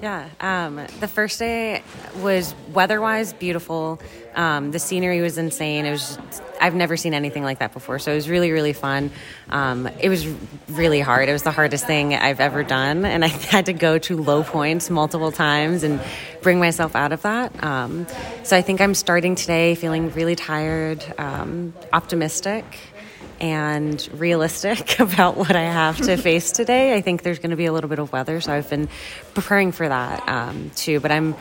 Yeah, 0.00 0.28
um, 0.40 0.76
the 1.00 1.08
first 1.08 1.38
day 1.38 1.82
was 2.18 2.54
weather-wise 2.72 3.32
beautiful. 3.32 4.00
Um, 4.34 4.70
the 4.70 4.78
scenery 4.78 5.22
was 5.22 5.38
insane. 5.38 5.86
It 5.86 5.92
was 5.92 6.16
just, 6.16 6.42
I've 6.60 6.74
never 6.74 6.96
seen 6.96 7.14
anything 7.14 7.42
like 7.42 7.60
that 7.60 7.72
before, 7.72 7.98
so 7.98 8.12
it 8.12 8.16
was 8.16 8.28
really 8.28 8.50
really 8.52 8.72
fun. 8.72 9.10
Um, 9.48 9.88
it 10.00 10.08
was 10.08 10.26
really 10.68 11.00
hard. 11.00 11.28
It 11.28 11.32
was 11.32 11.42
the 11.44 11.52
hardest 11.52 11.86
thing 11.86 12.14
I've 12.14 12.40
ever 12.40 12.62
done, 12.62 13.04
and 13.04 13.24
I 13.24 13.28
had 13.54 13.66
to 13.66 13.72
go 13.72 13.98
to 13.98 14.16
low 14.16 14.42
points 14.42 14.90
multiple 14.90 15.32
times 15.32 15.84
and 15.84 16.00
bring 16.42 16.58
myself 16.58 16.94
out 16.94 17.12
of 17.12 17.22
that. 17.22 17.64
Um, 17.64 18.06
so 18.42 18.56
I 18.56 18.62
think 18.62 18.80
I'm 18.80 18.94
starting 18.94 19.36
today 19.36 19.74
feeling 19.74 20.10
really 20.10 20.36
tired, 20.36 21.02
um, 21.18 21.72
optimistic 21.92 22.64
and 23.40 24.08
realistic 24.14 24.98
about 25.00 25.36
what 25.36 25.54
I 25.56 25.62
have 25.62 25.98
to 25.98 26.16
face 26.28 26.52
today. 26.52 26.94
I 26.94 27.00
think 27.00 27.22
there's 27.22 27.38
going 27.38 27.50
to 27.50 27.56
be 27.56 27.66
a 27.66 27.72
little 27.72 27.90
bit 27.90 27.98
of 27.98 28.12
weather, 28.12 28.40
so 28.40 28.52
I've 28.52 28.68
been 28.68 28.88
preparing 29.34 29.72
for 29.72 29.88
that 29.88 30.28
um, 30.28 30.70
too. 30.74 31.00
But 31.00 31.10
I'm 31.10 31.34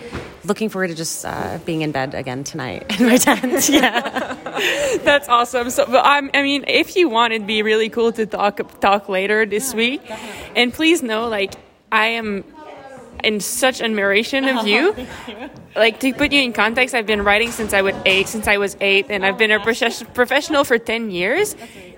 looking 0.45 0.69
forward 0.69 0.87
to 0.87 0.95
just 0.95 1.25
uh, 1.25 1.59
being 1.65 1.81
in 1.81 1.91
bed 1.91 2.13
again 2.13 2.43
tonight 2.43 2.99
in 2.99 3.07
my 3.07 3.17
tent. 3.17 3.69
yeah, 3.69 4.99
that's 5.03 5.29
awesome. 5.29 5.69
So, 5.69 5.85
but 5.85 6.05
I'm, 6.05 6.29
I 6.33 6.43
mean, 6.43 6.65
if 6.67 6.95
you 6.95 7.09
want, 7.09 7.33
it'd 7.33 7.47
be 7.47 7.61
really 7.61 7.89
cool 7.89 8.11
to 8.13 8.25
talk 8.25 8.79
talk 8.79 9.09
later 9.09 9.45
this 9.45 9.71
yeah, 9.71 9.77
week. 9.77 10.07
Definitely. 10.07 10.61
And 10.61 10.73
please 10.73 11.03
know, 11.03 11.27
like, 11.27 11.53
I 11.91 12.07
am 12.07 12.43
in 13.23 13.39
such 13.39 13.81
admiration 13.81 14.45
of 14.45 14.67
you. 14.67 14.95
you. 14.95 15.49
Like 15.75 15.99
to 16.01 16.13
put 16.13 16.31
you 16.31 16.39
in 16.39 16.53
context, 16.53 16.93
I've 16.93 17.07
been 17.07 17.23
writing 17.23 17.49
since 17.49 17.73
I 17.73 17.81
was 17.81 17.95
eight. 18.05 18.27
Since 18.27 18.47
I 18.47 18.57
was 18.57 18.77
eight, 18.79 19.07
and 19.09 19.25
I've 19.25 19.39
been 19.39 19.49
a 19.49 19.59
professional 19.59 20.63
for 20.63 20.77
ten 20.77 21.09
years. 21.09 21.55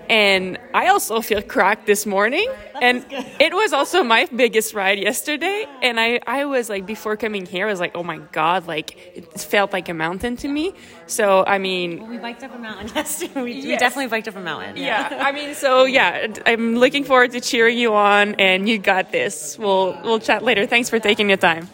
And 0.08 0.58
I 0.74 0.88
also 0.88 1.20
feel 1.20 1.42
cracked 1.42 1.86
this 1.86 2.06
morning. 2.06 2.48
and 2.80 3.04
it 3.10 3.52
was 3.52 3.72
also 3.72 4.02
my 4.02 4.26
biggest 4.34 4.74
ride 4.74 4.98
yesterday. 4.98 5.66
And 5.82 5.98
I, 5.98 6.20
I 6.26 6.44
was 6.44 6.68
like, 6.68 6.86
before 6.86 7.16
coming 7.16 7.46
here, 7.46 7.66
I 7.66 7.70
was 7.70 7.80
like, 7.80 7.92
oh 7.94 8.02
my 8.02 8.18
God, 8.32 8.66
like 8.66 8.96
it 9.16 9.40
felt 9.40 9.72
like 9.72 9.88
a 9.88 9.94
mountain 9.94 10.36
to 10.38 10.48
me. 10.48 10.74
So, 11.06 11.44
I 11.46 11.58
mean. 11.58 12.00
Well, 12.00 12.10
we 12.10 12.18
biked 12.18 12.42
up 12.42 12.54
a 12.54 12.58
mountain 12.58 12.88
yesterday. 12.94 13.42
We, 13.42 13.52
yes. 13.52 13.64
we 13.66 13.76
definitely 13.76 14.08
biked 14.08 14.28
up 14.28 14.36
a 14.36 14.40
mountain. 14.40 14.76
Yeah. 14.76 15.14
yeah. 15.14 15.24
I 15.24 15.32
mean, 15.32 15.54
so 15.54 15.84
yeah, 15.84 16.26
I'm 16.46 16.76
looking 16.76 17.04
forward 17.04 17.32
to 17.32 17.40
cheering 17.40 17.78
you 17.78 17.94
on 17.94 18.34
and 18.36 18.68
you 18.68 18.78
got 18.78 19.12
this. 19.12 19.58
We'll, 19.58 19.98
we'll 20.02 20.20
chat 20.20 20.42
later. 20.42 20.66
Thanks 20.66 20.90
for 20.90 20.98
taking 20.98 21.28
your 21.28 21.38
time. 21.38 21.68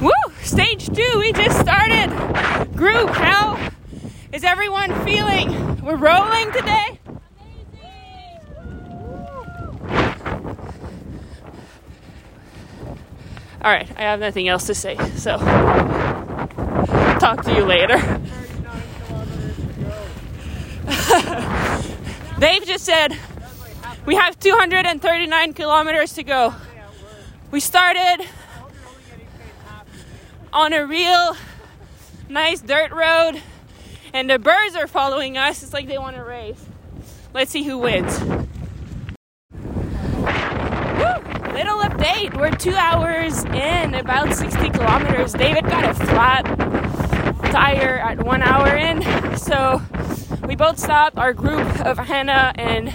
Woo! 0.00 0.10
Stage 0.42 0.86
two, 0.86 1.18
we 1.18 1.32
just 1.32 1.58
started. 1.60 2.08
Group, 2.74 3.10
how 3.10 3.70
is 4.32 4.44
everyone 4.44 4.92
feeling? 5.04 5.82
We're 5.82 5.96
rolling 5.96 6.52
today? 6.52 7.00
All 13.60 13.72
right, 13.72 13.90
I 13.96 14.02
have 14.02 14.20
nothing 14.20 14.48
else 14.48 14.66
to 14.66 14.74
say, 14.74 14.96
so 15.16 15.36
talk 17.18 17.42
to 17.44 17.54
you 17.54 17.64
later. 17.64 17.96
Dave 22.38 22.66
just 22.66 22.84
said 22.84 23.18
we 24.06 24.14
have 24.14 24.38
239 24.38 25.54
kilometers 25.54 26.12
to 26.14 26.22
go. 26.22 26.54
We 27.50 27.60
started 27.60 28.24
on 30.52 30.72
a 30.72 30.86
real 30.86 31.36
nice 32.28 32.60
dirt 32.60 32.92
road 32.92 33.42
and 34.12 34.30
the 34.30 34.38
birds 34.38 34.76
are 34.76 34.86
following 34.86 35.36
us. 35.36 35.62
It's 35.62 35.72
like 35.72 35.86
they 35.86 35.98
want 35.98 36.16
to 36.16 36.22
race. 36.22 36.64
Let's 37.34 37.50
see 37.50 37.62
who 37.62 37.78
wins. 37.78 38.20
Woo! 38.20 38.38
Little 41.52 41.78
update. 41.80 42.38
We're 42.38 42.50
two 42.50 42.74
hours 42.74 43.44
in, 43.44 43.94
about 43.94 44.34
60 44.34 44.70
kilometers. 44.70 45.32
David 45.32 45.64
got 45.64 45.84
a 45.84 45.94
flat 45.94 46.44
tire 47.50 47.98
at 47.98 48.24
one 48.24 48.42
hour 48.42 48.76
in, 48.76 49.02
so 49.36 49.82
we 50.46 50.56
both 50.56 50.78
stopped. 50.78 51.18
Our 51.18 51.32
group 51.32 51.80
of 51.80 51.98
Hannah 51.98 52.52
and 52.56 52.92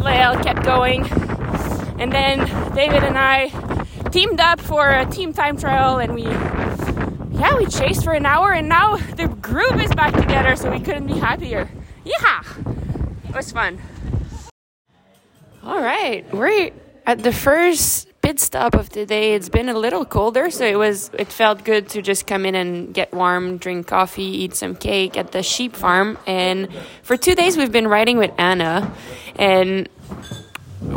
Lael 0.00 0.42
kept 0.42 0.64
going, 0.64 1.04
and 1.98 2.12
then 2.12 2.38
David 2.74 3.02
and 3.02 3.18
I 3.18 3.48
teamed 4.10 4.40
up 4.40 4.60
for 4.60 4.88
a 4.88 5.04
team 5.06 5.32
time 5.32 5.56
trial, 5.56 5.98
and 5.98 6.14
we 6.14 6.24
yeah, 7.38 7.56
we 7.56 7.66
chased 7.66 8.04
for 8.04 8.12
an 8.12 8.26
hour 8.26 8.52
and 8.52 8.68
now 8.68 8.96
the 8.96 9.28
group 9.28 9.76
is 9.82 9.94
back 9.94 10.14
together, 10.14 10.56
so 10.56 10.70
we 10.70 10.80
couldn't 10.80 11.06
be 11.06 11.18
happier. 11.18 11.68
Yeah, 12.04 12.42
it 13.28 13.34
was 13.34 13.52
fun. 13.52 13.78
All 15.62 15.80
right, 15.80 16.24
we're 16.32 16.70
at 17.06 17.22
the 17.22 17.32
first 17.32 18.08
pit 18.22 18.40
stop 18.40 18.74
of 18.74 18.90
the 18.90 19.04
day. 19.04 19.34
It's 19.34 19.48
been 19.48 19.68
a 19.68 19.78
little 19.78 20.04
colder, 20.04 20.50
so 20.50 20.64
it 20.64 20.76
was 20.76 21.10
it 21.18 21.28
felt 21.28 21.64
good 21.64 21.88
to 21.90 22.02
just 22.02 22.26
come 22.26 22.46
in 22.46 22.54
and 22.54 22.94
get 22.94 23.12
warm, 23.12 23.58
drink 23.58 23.86
coffee, 23.86 24.22
eat 24.22 24.54
some 24.54 24.74
cake 24.74 25.16
at 25.16 25.32
the 25.32 25.42
sheep 25.42 25.76
farm. 25.76 26.18
And 26.26 26.68
for 27.02 27.16
two 27.16 27.34
days, 27.34 27.56
we've 27.56 27.72
been 27.72 27.88
riding 27.88 28.18
with 28.18 28.32
Anna, 28.38 28.92
and 29.36 29.88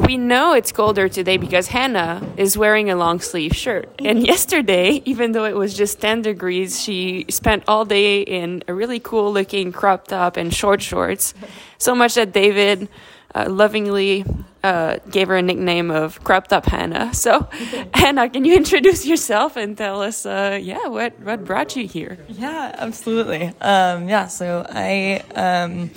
we 0.09 0.17
know 0.17 0.53
it's 0.53 0.71
colder 0.71 1.07
today 1.07 1.37
because 1.37 1.67
Hannah 1.67 2.27
is 2.35 2.57
wearing 2.57 2.89
a 2.89 2.95
long 2.95 3.19
sleeve 3.19 3.55
shirt. 3.55 3.87
And 3.99 4.25
yesterday, 4.25 5.03
even 5.05 5.33
though 5.33 5.45
it 5.45 5.55
was 5.55 5.75
just 5.75 6.01
10 6.01 6.23
degrees, 6.23 6.81
she 6.81 7.27
spent 7.29 7.61
all 7.67 7.85
day 7.85 8.21
in 8.23 8.63
a 8.67 8.73
really 8.73 8.99
cool 8.99 9.31
looking 9.31 9.71
crop 9.71 10.07
top 10.07 10.35
and 10.35 10.51
short 10.51 10.81
shorts. 10.81 11.35
So 11.77 11.93
much 11.93 12.15
that 12.15 12.31
David 12.31 12.89
uh, 13.35 13.51
lovingly 13.51 14.25
uh, 14.63 14.97
gave 15.11 15.27
her 15.27 15.35
a 15.35 15.43
nickname 15.43 15.91
of 15.91 16.23
crop 16.23 16.47
top 16.47 16.65
Hannah. 16.65 17.13
So, 17.13 17.47
Hannah, 17.93 18.29
can 18.31 18.45
you 18.45 18.55
introduce 18.55 19.05
yourself 19.05 19.57
and 19.57 19.77
tell 19.77 20.01
us, 20.01 20.25
uh, 20.25 20.57
yeah, 20.59 20.87
what, 20.87 21.19
what 21.19 21.45
brought 21.45 21.75
you 21.75 21.87
here? 21.87 22.17
Yeah, 22.27 22.73
absolutely. 22.79 23.53
Um, 23.61 24.09
yeah, 24.09 24.25
so 24.25 24.65
I. 24.67 25.21
Um, 25.35 25.91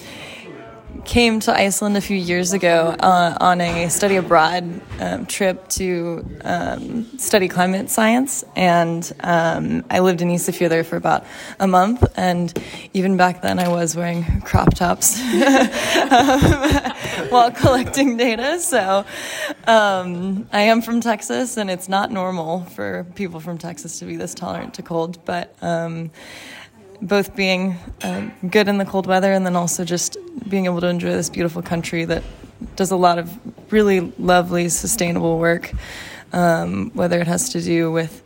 came 1.05 1.41
to 1.41 1.55
Iceland 1.55 1.97
a 1.97 2.01
few 2.01 2.17
years 2.17 2.53
ago 2.53 2.95
uh, 2.99 3.37
on 3.41 3.61
a 3.61 3.89
study 3.89 4.17
abroad 4.17 4.81
um, 5.01 5.27
trip 5.27 5.69
to 5.71 6.25
um, 6.45 7.19
study 7.19 7.49
climate 7.49 7.91
science, 7.91 8.45
and 8.55 9.13
um, 9.21 9.85
I 9.91 10.01
lived 10.01 10.23
in 10.23 10.29
Isafjordur 10.29 10.87
for 10.87 10.97
about 10.97 11.25
a 11.59 11.67
month. 11.67 12.05
And 12.17 12.53
even 12.93 13.17
back 13.17 13.43
then, 13.43 13.59
I 13.59 13.69
was 13.69 13.97
wearing 13.97 14.41
crop 14.43 14.75
tops 14.75 15.21
while 17.31 17.51
collecting 17.51 18.17
data. 18.17 18.61
So 18.61 19.05
um, 19.67 20.49
I 20.53 20.63
am 20.63 20.83
from 20.83 21.01
Texas, 21.01 21.57
and 21.57 21.71
it's 21.71 21.89
not 21.89 22.11
normal 22.11 22.65
for 22.65 23.05
people 23.15 23.41
from 23.41 23.59
Texas 23.59 23.99
to 23.99 24.05
be 24.05 24.17
this 24.17 24.35
tolerant 24.35 24.75
to 24.75 24.83
cold, 24.83 25.25
but 25.25 25.55
um, 25.63 26.11
both 27.03 27.35
being 27.35 27.77
uh, 28.03 28.31
good 28.49 28.69
in 28.69 28.79
the 28.79 28.85
cold 28.85 29.07
weather 29.07 29.33
and 29.33 29.45
then 29.45 29.57
also 29.57 29.85
just 29.85 30.17
being 30.49 30.67
able 30.67 30.81
to 30.81 30.87
enjoy 30.87 31.11
this 31.11 31.29
beautiful 31.29 31.61
country 31.61 32.05
that 32.05 32.23
does 32.77 32.93
a 32.93 32.97
lot 32.97 33.19
of 33.19 33.73
really 33.73 34.01
lovely 34.19 34.69
sustainable 34.69 35.39
work 35.39 35.73
um, 36.33 36.91
whether 36.95 37.21
it 37.21 37.27
has 37.27 37.51
to 37.51 37.61
do 37.61 37.91
with 37.91 38.23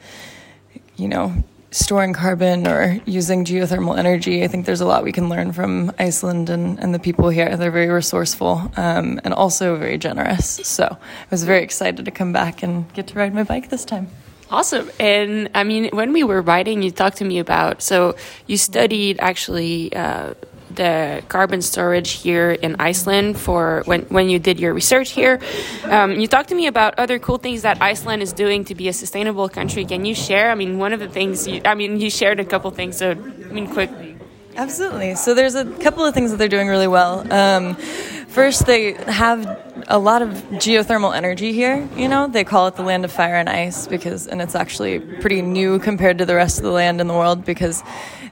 you 0.97 1.09
know 1.09 1.33
storing 1.71 2.13
carbon 2.13 2.67
or 2.67 2.99
using 3.05 3.45
geothermal 3.45 3.99
energy. 3.99 4.43
I 4.43 4.49
think 4.49 4.65
there's 4.65 4.81
a 4.81 4.87
lot 4.87 5.05
we 5.05 5.13
can 5.13 5.29
learn 5.29 5.53
from 5.53 5.93
iceland 5.99 6.49
and, 6.49 6.79
and 6.79 6.95
the 6.95 6.99
people 6.99 7.29
here. 7.29 7.55
They're 7.55 7.71
very 7.71 7.89
resourceful 7.89 8.73
um, 8.79 9.21
and 9.25 9.35
also 9.35 9.77
very 9.77 9.99
generous. 9.99 10.47
So 10.65 10.85
i 10.91 10.99
was 11.31 11.45
very 11.45 11.63
excited 11.63 12.05
to 12.05 12.11
come 12.11 12.33
back 12.33 12.63
and 12.63 12.91
get 12.95 13.09
to 13.09 13.15
ride 13.15 13.35
my 13.35 13.43
bike 13.43 13.69
this 13.69 13.85
time 13.85 14.09
Awesome. 14.51 14.91
And 15.01 15.51
I 15.55 15.65
mean, 15.65 15.91
when 15.93 16.13
we 16.13 16.23
were 16.23 16.41
writing, 16.41 16.83
you 16.83 16.91
talked 16.91 17.17
to 17.19 17.25
me 17.25 17.39
about 17.39 17.83
so 17.83 18.15
you 18.47 18.57
studied 18.57 19.19
actually 19.19 19.93
uh, 19.95 20.35
the 20.71 21.23
carbon 21.29 21.63
storage 21.63 22.13
here 22.13 22.53
in 22.53 22.77
Iceland 22.79 23.39
for 23.39 23.83
when, 23.87 24.03
when 24.03 24.29
you 24.29 24.39
did 24.39 24.61
your 24.61 24.73
research 24.73 25.11
here. 25.11 25.41
Um, 25.85 26.13
you 26.21 26.29
talked 26.29 26.51
to 26.51 26.55
me 26.55 26.69
about 26.69 26.99
other 26.99 27.19
cool 27.19 27.39
things 27.39 27.63
that 27.63 27.83
Iceland 27.83 28.23
is 28.23 28.33
doing 28.33 28.65
to 28.67 28.75
be 28.75 28.89
a 28.89 28.93
sustainable 28.93 29.49
country. 29.49 29.85
Can 29.85 30.05
you 30.05 30.15
share? 30.15 30.51
I 30.51 30.55
mean, 30.55 30.79
one 30.79 30.93
of 30.93 31.01
the 31.01 31.09
things, 31.09 31.49
you, 31.49 31.63
I 31.65 31.75
mean, 31.75 31.99
you 31.99 32.11
shared 32.11 32.39
a 32.39 32.45
couple 32.45 32.71
things, 32.71 32.99
so 32.99 33.13
I 33.13 33.15
mean, 33.15 33.67
quickly. 33.67 34.16
Absolutely. 34.57 35.15
So 35.15 35.35
there's 35.35 35.55
a 35.55 35.65
couple 35.65 36.05
of 36.05 36.15
things 36.15 36.31
that 36.31 36.39
they're 36.39 36.49
doing 36.49 36.69
really 36.69 36.89
well. 36.89 37.31
Um, 37.33 37.75
first, 37.75 38.67
they 38.67 38.95
have 38.95 39.45
a 39.89 39.99
lot 39.99 40.23
of 40.23 40.31
geothermal 40.53 41.15
energy 41.15 41.53
here. 41.53 41.87
You 41.95 42.09
know, 42.09 42.27
they 42.27 42.43
call 42.45 42.67
it 42.69 42.77
the 42.77 42.83
land 42.83 43.05
of 43.05 43.13
fire 43.13 43.35
and 43.35 43.49
ice 43.49 43.87
because, 43.87 44.27
and 44.27 44.41
it's 44.41 44.55
actually 44.55 44.99
pretty 44.99 45.43
new 45.43 45.79
compared 45.79 46.19
to 46.19 46.27
the 46.27 46.35
rest 46.35 46.59
of 46.59 46.65
the 46.65 46.71
land 46.71 47.01
in 47.01 47.07
the 47.07 47.15
world 47.15 47.45
because 47.45 47.83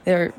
they're 0.03 0.33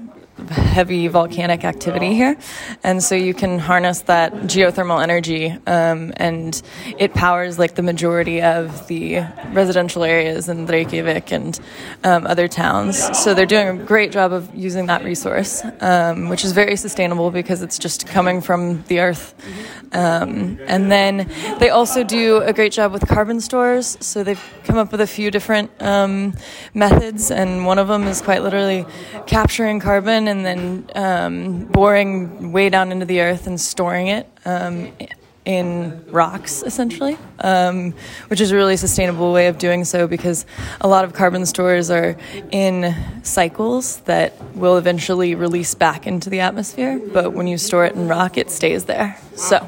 heavy 0.49 1.09
volcanic 1.09 1.65
activity 1.65 2.15
here, 2.15 2.37
and 2.83 3.03
so 3.03 3.15
you 3.15 3.35
can 3.35 3.59
harness 3.59 4.01
that 4.03 4.33
geothermal 4.33 5.03
energy, 5.03 5.51
um, 5.67 6.13
and 6.17 6.63
it 6.99 7.15
powers 7.15 7.59
like 7.59 7.75
the 7.75 7.83
majority 7.83 8.43
of 8.43 8.87
the 8.89 9.21
residential 9.53 10.05
areas 10.05 10.49
in 10.49 10.67
Reykjavik 10.67 11.33
and 11.33 11.59
um, 12.05 12.27
other 12.27 12.49
towns. 12.49 12.97
So 13.19 13.35
they're 13.35 13.47
doing 13.47 13.69
a 13.81 13.85
great 13.85 14.13
job 14.13 14.33
of 14.33 14.55
using 14.55 14.87
that 14.87 15.05
resource, 15.05 15.63
um, 15.81 16.29
which 16.29 16.45
is 16.45 16.53
very 16.53 16.77
sustainable 16.77 17.31
because 17.31 17.63
it's 17.63 17.79
just 17.79 18.07
coming 18.07 18.41
from 18.41 18.83
the 18.89 19.01
earth. 19.01 19.35
Um, 19.97 20.59
and 20.67 20.93
then 20.93 21.27
they 21.59 21.71
also 21.71 22.05
do 22.05 22.43
a 22.43 22.53
great 22.53 22.73
job 22.73 22.93
with 22.93 23.09
carbon 23.09 23.41
stores. 23.41 23.97
So 24.01 24.23
they've 24.23 24.43
come 24.65 24.77
up 24.77 24.93
with 24.93 25.01
a 25.01 25.07
few 25.07 25.31
different 25.31 25.71
um, 25.81 26.35
methods, 26.75 27.31
and 27.31 27.65
one 27.65 27.79
of 27.79 27.89
them 27.89 28.03
is 28.03 28.21
quite 28.21 28.43
literally 28.43 28.85
capturing 29.27 29.81
carbon 29.81 30.29
and 30.29 30.45
then 30.45 30.91
um, 30.95 31.65
boring 31.65 32.53
way 32.53 32.69
down 32.69 32.93
into 32.93 33.07
the 33.07 33.23
earth 33.23 33.47
and 33.47 33.59
storing 33.59 34.09
it 34.09 34.29
um, 34.45 34.93
in 35.47 36.05
rocks, 36.11 36.63
essentially, 36.63 37.17
um, 37.39 37.95
which 38.29 38.43
is 38.43 38.51
a 38.51 38.57
really 38.57 38.77
sustainable 38.77 39.33
way 39.33 39.47
of 39.47 39.57
doing 39.57 39.87
so 39.87 40.07
because 40.07 40.45
a 40.83 40.89
lot 40.89 41.07
of 41.07 41.15
carbon 41.15 41.47
stores 41.47 41.89
are 41.89 42.17
in 42.51 42.95
cycles 43.23 43.99
that 44.01 44.35
will 44.55 44.77
eventually 44.77 45.35
release 45.35 45.75
back 45.75 46.07
into 46.07 46.29
the 46.29 46.41
atmosphere. 46.41 46.99
But 46.99 47.33
when 47.33 47.47
you 47.47 47.57
store 47.57 47.87
it 47.87 47.95
in 47.95 48.09
rock, 48.09 48.37
it 48.37 48.51
stays 48.51 48.85
there. 48.85 49.19
So. 49.37 49.67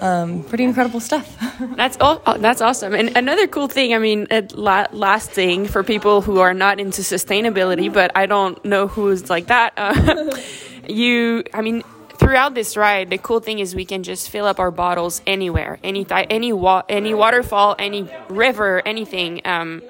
Um, 0.00 0.44
pretty 0.44 0.64
incredible 0.64 1.00
stuff. 1.00 1.36
that's 1.76 1.96
all. 2.00 2.22
Oh, 2.26 2.38
that's 2.38 2.60
awesome. 2.60 2.94
And 2.94 3.16
another 3.16 3.46
cool 3.46 3.68
thing. 3.68 3.94
I 3.94 3.98
mean, 3.98 4.26
la- 4.54 4.86
last 4.92 5.30
thing 5.30 5.66
for 5.66 5.82
people 5.82 6.20
who 6.22 6.38
are 6.40 6.54
not 6.54 6.78
into 6.78 7.02
sustainability, 7.02 7.92
but 7.92 8.12
I 8.14 8.26
don't 8.26 8.62
know 8.64 8.86
who's 8.86 9.28
like 9.28 9.46
that. 9.46 9.72
Uh, 9.76 10.36
you, 10.88 11.42
I 11.52 11.62
mean, 11.62 11.82
throughout 12.10 12.54
this 12.54 12.76
ride, 12.76 13.10
the 13.10 13.18
cool 13.18 13.40
thing 13.40 13.58
is 13.58 13.74
we 13.74 13.84
can 13.84 14.02
just 14.02 14.30
fill 14.30 14.46
up 14.46 14.58
our 14.60 14.70
bottles 14.70 15.20
anywhere, 15.26 15.78
any 15.82 16.04
th- 16.04 16.26
any 16.30 16.52
wa- 16.52 16.84
any 16.88 17.14
waterfall, 17.14 17.74
any 17.78 18.08
river, 18.28 18.82
anything. 18.86 19.40
Um, 19.44 19.82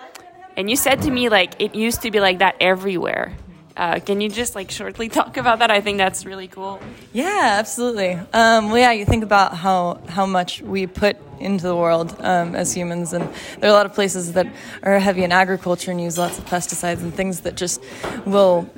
and 0.57 0.69
you 0.71 0.77
said 0.77 1.03
to 1.03 1.11
me 1.11 1.29
like 1.29 1.61
it 1.61 1.75
used 1.75 2.03
to 2.03 2.11
be 2.11 2.21
like 2.21 2.39
that 2.39 2.57
everywhere. 2.61 3.35
Uh, 3.79 4.01
can 4.01 4.21
you 4.21 4.29
just 4.29 4.57
like 4.57 4.71
shortly 4.71 5.09
talk 5.19 5.37
about 5.37 5.61
that? 5.61 5.71
I 5.71 5.81
think 5.81 5.99
that's 5.99 6.27
really 6.27 6.49
cool. 6.49 6.81
Yeah, 7.13 7.57
absolutely. 7.59 8.15
Um, 8.33 8.71
well, 8.71 8.79
yeah, 8.79 8.93
you 8.93 9.05
think 9.05 9.23
about 9.23 9.57
how 9.57 10.01
how 10.09 10.27
much 10.27 10.61
we 10.61 10.87
put 10.87 11.17
into 11.39 11.65
the 11.65 11.77
world 11.77 12.17
um, 12.19 12.57
as 12.57 12.75
humans, 12.75 13.13
and 13.13 13.25
there 13.61 13.71
are 13.71 13.73
a 13.73 13.77
lot 13.77 13.87
of 13.87 13.95
places 13.95 14.33
that 14.33 14.49
are 14.83 14.99
heavy 14.99 15.23
in 15.23 15.31
agriculture 15.31 15.93
and 15.93 16.01
use 16.01 16.19
lots 16.19 16.39
of 16.39 16.45
pesticides 16.47 17.01
and 17.01 17.15
things 17.15 17.41
that 17.43 17.55
just 17.55 17.81
will 18.27 18.69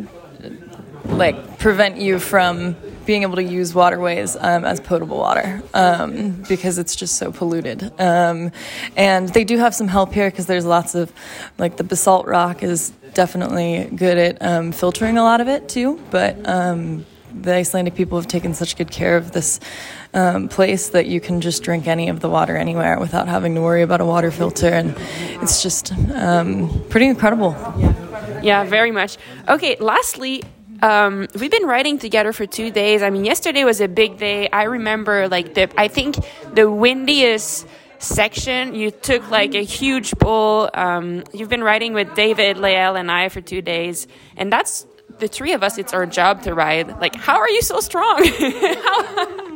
like 1.06 1.58
prevent 1.58 1.96
you 1.96 2.18
from 2.18 2.76
being 3.10 3.22
able 3.22 3.34
to 3.34 3.42
use 3.42 3.74
waterways 3.74 4.36
um, 4.36 4.64
as 4.64 4.78
potable 4.78 5.18
water 5.18 5.60
um, 5.74 6.30
because 6.48 6.78
it's 6.78 6.94
just 6.94 7.16
so 7.16 7.32
polluted. 7.32 7.82
Um, 7.98 8.52
and 8.96 9.28
they 9.30 9.42
do 9.42 9.58
have 9.58 9.74
some 9.74 9.88
help 9.88 10.12
here 10.12 10.30
because 10.30 10.46
there's 10.46 10.64
lots 10.64 10.94
of, 10.94 11.12
like, 11.58 11.76
the 11.76 11.82
basalt 11.82 12.26
rock 12.28 12.62
is 12.62 12.90
definitely 13.12 13.90
good 13.96 14.16
at 14.16 14.40
um, 14.40 14.70
filtering 14.70 15.18
a 15.18 15.24
lot 15.24 15.40
of 15.40 15.48
it 15.48 15.68
too. 15.68 16.00
But 16.12 16.36
um, 16.48 17.04
the 17.34 17.52
Icelandic 17.52 17.96
people 17.96 18.16
have 18.16 18.28
taken 18.28 18.54
such 18.54 18.76
good 18.76 18.92
care 18.92 19.16
of 19.16 19.32
this 19.32 19.58
um, 20.14 20.48
place 20.48 20.90
that 20.90 21.06
you 21.06 21.20
can 21.20 21.40
just 21.40 21.64
drink 21.64 21.88
any 21.88 22.10
of 22.10 22.20
the 22.20 22.28
water 22.28 22.56
anywhere 22.56 22.96
without 23.00 23.26
having 23.26 23.56
to 23.56 23.60
worry 23.60 23.82
about 23.82 24.00
a 24.00 24.06
water 24.06 24.30
filter. 24.30 24.68
And 24.68 24.94
it's 25.42 25.64
just 25.64 25.92
pretty 26.90 27.06
incredible. 27.06 27.56
Yeah, 28.40 28.62
very 28.62 28.92
much. 28.92 29.18
Okay, 29.48 29.76
lastly, 29.80 30.44
um, 30.82 31.28
we've 31.38 31.50
been 31.50 31.66
writing 31.66 31.98
together 31.98 32.32
for 32.32 32.46
two 32.46 32.70
days. 32.70 33.02
I 33.02 33.10
mean, 33.10 33.24
yesterday 33.24 33.64
was 33.64 33.80
a 33.80 33.88
big 33.88 34.18
day. 34.18 34.48
I 34.50 34.64
remember, 34.64 35.28
like, 35.28 35.54
the 35.54 35.70
I 35.78 35.88
think 35.88 36.16
the 36.54 36.70
windiest 36.70 37.66
section. 37.98 38.74
You 38.74 38.90
took 38.90 39.30
like 39.30 39.54
a 39.54 39.62
huge 39.62 40.12
pull. 40.18 40.70
Um, 40.74 41.24
you've 41.32 41.48
been 41.48 41.62
writing 41.62 41.92
with 41.92 42.14
David, 42.14 42.58
Lael, 42.58 42.96
and 42.96 43.10
I 43.10 43.28
for 43.28 43.40
two 43.40 43.62
days, 43.62 44.06
and 44.36 44.52
that's 44.52 44.86
the 45.18 45.28
three 45.28 45.52
of 45.52 45.62
us. 45.62 45.78
It's 45.78 45.94
our 45.94 46.06
job 46.06 46.42
to 46.42 46.54
ride. 46.54 47.00
Like, 47.00 47.14
how 47.14 47.38
are 47.38 47.48
you 47.48 47.62
so 47.62 47.80
strong? 47.80 48.26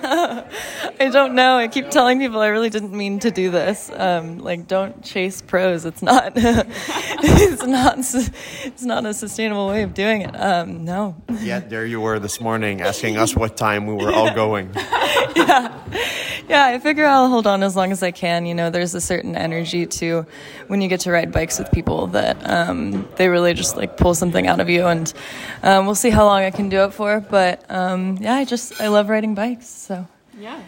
I 1.00 1.10
don't 1.12 1.34
know. 1.34 1.56
I 1.56 1.68
keep 1.68 1.90
telling 1.90 2.18
people 2.18 2.40
I 2.40 2.48
really 2.48 2.70
didn't 2.70 2.92
mean 2.92 3.18
to 3.20 3.30
do 3.30 3.50
this. 3.50 3.90
Um, 3.94 4.38
like, 4.38 4.66
don't 4.66 5.02
chase 5.02 5.42
pros. 5.42 5.84
It's 5.84 6.02
not. 6.02 6.32
it's 6.36 7.64
not. 7.64 7.98
It's 7.98 8.82
not 8.82 9.06
a 9.06 9.14
sustainable 9.14 9.68
way 9.68 9.82
of 9.82 9.94
doing 9.94 10.22
it. 10.22 10.34
Um, 10.34 10.84
no. 10.84 11.16
Yeah, 11.40 11.60
there 11.60 11.84
you 11.84 12.00
were 12.00 12.18
this 12.18 12.40
morning 12.40 12.80
asking 12.80 13.16
us 13.16 13.34
what 13.34 13.56
time 13.56 13.86
we 13.86 13.94
were 13.94 14.12
all 14.12 14.32
going. 14.34 14.70
yeah, 15.36 15.76
yeah. 16.48 16.66
I 16.66 16.78
figure 16.78 17.06
I'll 17.06 17.28
hold 17.28 17.46
on 17.46 17.62
as 17.62 17.74
long 17.74 17.90
as 17.90 18.02
I 18.02 18.10
can. 18.10 18.46
You 18.46 18.54
know, 18.54 18.70
there's 18.70 18.94
a 18.94 19.00
certain 19.00 19.36
energy 19.36 19.86
to 19.86 20.26
when 20.68 20.80
you 20.80 20.88
get 20.88 21.00
to 21.00 21.10
ride 21.10 21.32
bikes 21.32 21.58
with 21.58 21.70
people 21.72 22.08
that 22.08 22.48
um, 22.48 23.08
they 23.16 23.28
really 23.28 23.54
just 23.54 23.76
like 23.76 23.96
pull 23.96 24.14
something 24.14 24.46
out 24.46 24.60
of 24.60 24.68
you, 24.68 24.86
and 24.86 25.12
um, 25.62 25.86
we'll 25.86 25.94
see 25.94 26.10
how 26.10 26.24
long 26.24 26.42
I 26.42 26.50
can 26.50 26.68
do 26.68 26.84
it 26.84 26.94
for. 26.94 27.20
But 27.20 27.64
um, 27.68 28.16
yeah, 28.20 28.34
I 28.34 28.44
just 28.44 28.80
I 28.80 28.88
love 28.88 29.08
riding 29.08 29.34
bikes. 29.34 29.87
Yeah. 30.38 30.60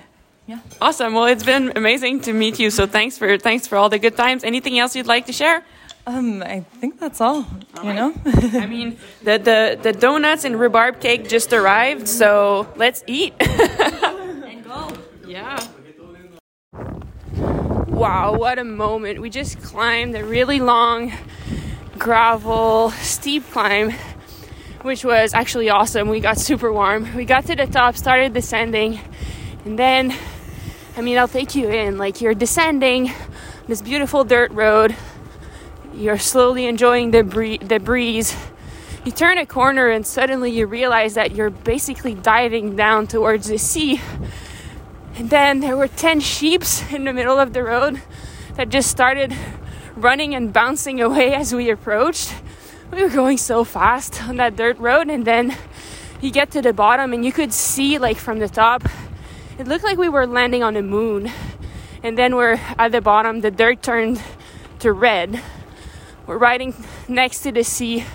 Yeah. 0.47 0.59
Awesome. 0.81 1.15
Well, 1.15 1.27
it's 1.27 1.45
been 1.45 1.73
amazing 1.77 2.23
to 2.23 2.33
meet 2.33 2.59
you. 2.59 2.71
So 2.71 2.87
thanks 2.87 3.17
for 3.17 3.39
thanks 3.39 3.67
for 3.69 3.77
all 3.77 3.89
the 3.89 3.99
good 3.99 4.17
times. 4.17 4.43
Anything 4.43 4.79
else 4.79 4.97
you'd 4.97 5.07
like 5.07 5.27
to 5.27 5.33
share? 5.33 5.63
Um, 6.07 6.43
I 6.43 6.61
think 6.81 6.99
that's 6.99 7.21
all. 7.21 7.47
all 7.77 7.85
you 7.85 7.91
right. 7.91 7.97
know. 7.97 8.15
I 8.59 8.67
mean, 8.67 8.99
the, 9.23 9.39
the 9.39 9.79
the 9.81 9.93
donuts 9.93 10.45
and 10.45 10.59
rhubarb 10.59 10.99
cake 11.01 11.29
just 11.29 11.53
arrived, 11.53 12.09
so 12.09 12.67
let's 12.75 13.05
eat. 13.07 13.35
and 13.41 14.65
go. 14.65 14.91
Yeah. 15.27 15.65
Wow, 17.87 18.35
what 18.35 18.59
a 18.59 18.65
moment. 18.65 19.21
We 19.21 19.31
just 19.31 19.63
climbed 19.63 20.17
a 20.17 20.25
really 20.25 20.59
long 20.59 21.13
gravel 21.99 22.91
steep 22.93 23.45
climb 23.51 23.93
which 24.83 25.05
was 25.05 25.35
actually 25.35 25.69
awesome. 25.69 26.09
We 26.09 26.21
got 26.21 26.39
super 26.39 26.73
warm. 26.73 27.15
We 27.15 27.25
got 27.25 27.47
to 27.47 27.57
the 27.57 27.67
top, 27.67 27.97
started 27.97 28.33
descending, 28.33 29.01
and 29.65 29.79
then, 29.79 30.17
I 30.97 31.01
mean, 31.01 31.19
I'll 31.19 31.29
take 31.29 31.55
you 31.55 31.69
in. 31.69 31.99
Like, 31.99 32.21
you're 32.21 32.35
descending 32.35 33.13
this 33.67 33.83
beautiful 33.83 34.25
dirt 34.25 34.51
road, 34.53 34.97
you're 35.95 36.19
slowly 36.19 36.67
enjoying 36.67 37.11
the, 37.11 37.23
bree- 37.23 37.59
the 37.59 37.79
breeze, 37.79 38.37
you 39.05 39.13
turn 39.13 39.39
a 39.39 39.47
corner 39.47 39.89
and 39.89 40.07
suddenly 40.07 40.51
you 40.51 40.67
realize 40.67 41.15
that 41.15 41.35
you're 41.35 41.51
basically 41.51 42.15
diving 42.15 42.77
down 42.77 43.07
towards 43.07 43.49
the 43.49 43.57
sea. 43.57 44.01
And 45.17 45.31
then 45.31 45.61
there 45.61 45.77
were 45.77 45.89
10 45.89 46.21
sheeps 46.21 46.91
in 46.93 47.05
the 47.05 47.13
middle 47.13 47.39
of 47.39 47.53
the 47.53 47.63
road 47.63 48.03
that 48.57 48.69
just 48.69 48.91
started 48.91 49.35
running 49.97 50.35
and 50.35 50.53
bouncing 50.53 51.01
away 51.01 51.33
as 51.35 51.55
we 51.55 51.71
approached. 51.71 52.35
We 52.93 53.03
were 53.03 53.09
going 53.09 53.39
so 53.39 53.65
fast 53.65 54.23
on 54.25 54.37
that 54.37 54.57
dirt 54.57 54.79
road, 54.79 55.09
and 55.09 55.25
then 55.25 55.57
you 56.21 56.31
get 56.31 56.51
to 56.51 56.63
the 56.63 56.73
bottom 56.73 57.13
and 57.13 57.25
you 57.25 57.33
could 57.33 57.53
see, 57.53 57.99
like 57.99 58.17
from 58.17 58.39
the 58.39 58.49
top, 58.49 58.83
it 59.61 59.69
looked 59.69 59.85
like 59.85 59.99
we 59.99 60.09
were 60.09 60.27
landing 60.27 60.63
on 60.63 60.73
the 60.73 60.83
moon. 60.83 61.31
And 62.03 62.17
then 62.17 62.35
we're 62.35 62.59
at 62.79 62.93
the 62.93 63.03
bottom, 63.03 63.43
the 63.43 63.51
dirt 63.51 63.83
turned 63.83 64.23
to 64.79 64.91
red. 64.91 65.43
We're 66.27 66.39
riding 66.39 66.73
next 67.09 67.43
to 67.43 67.53
the 67.53 67.63
sea. 67.63 68.07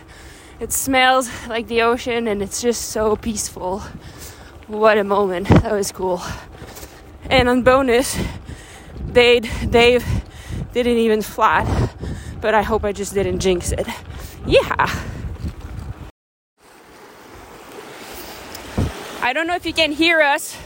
It 0.60 0.72
smells 0.72 1.30
like 1.48 1.68
the 1.68 1.84
ocean 1.84 2.28
and 2.28 2.42
it's 2.42 2.64
just 2.64 2.90
so 2.90 3.16
peaceful. 3.16 3.82
What 4.66 4.98
a 4.98 5.04
moment. 5.04 5.48
That 5.50 5.72
was 5.72 5.92
cool. 5.92 6.20
And 7.30 7.48
on 7.48 7.62
bonus, 7.62 8.20
Dave, 9.12 9.48
Dave 9.70 10.04
didn't 10.74 10.98
even 10.98 11.22
flat, 11.22 11.96
but 12.42 12.56
I 12.56 12.64
hope 12.64 12.84
I 12.84 12.92
just 12.92 13.14
didn't 13.14 13.40
jinx 13.40 13.72
it. 13.72 13.88
Yeah. 14.48 14.90
I 19.22 19.32
don't 19.32 19.46
know 19.46 19.56
if 19.56 19.68
you 19.68 19.74
can 19.74 19.92
hear 19.92 20.22
us 20.22 20.58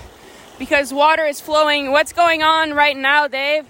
because 0.59 0.93
water 0.93 1.25
is 1.25 1.41
flowing. 1.41 1.91
What's 1.91 2.13
going 2.13 2.43
on 2.43 2.73
right 2.73 2.95
now, 2.95 3.27
Dave? 3.27 3.65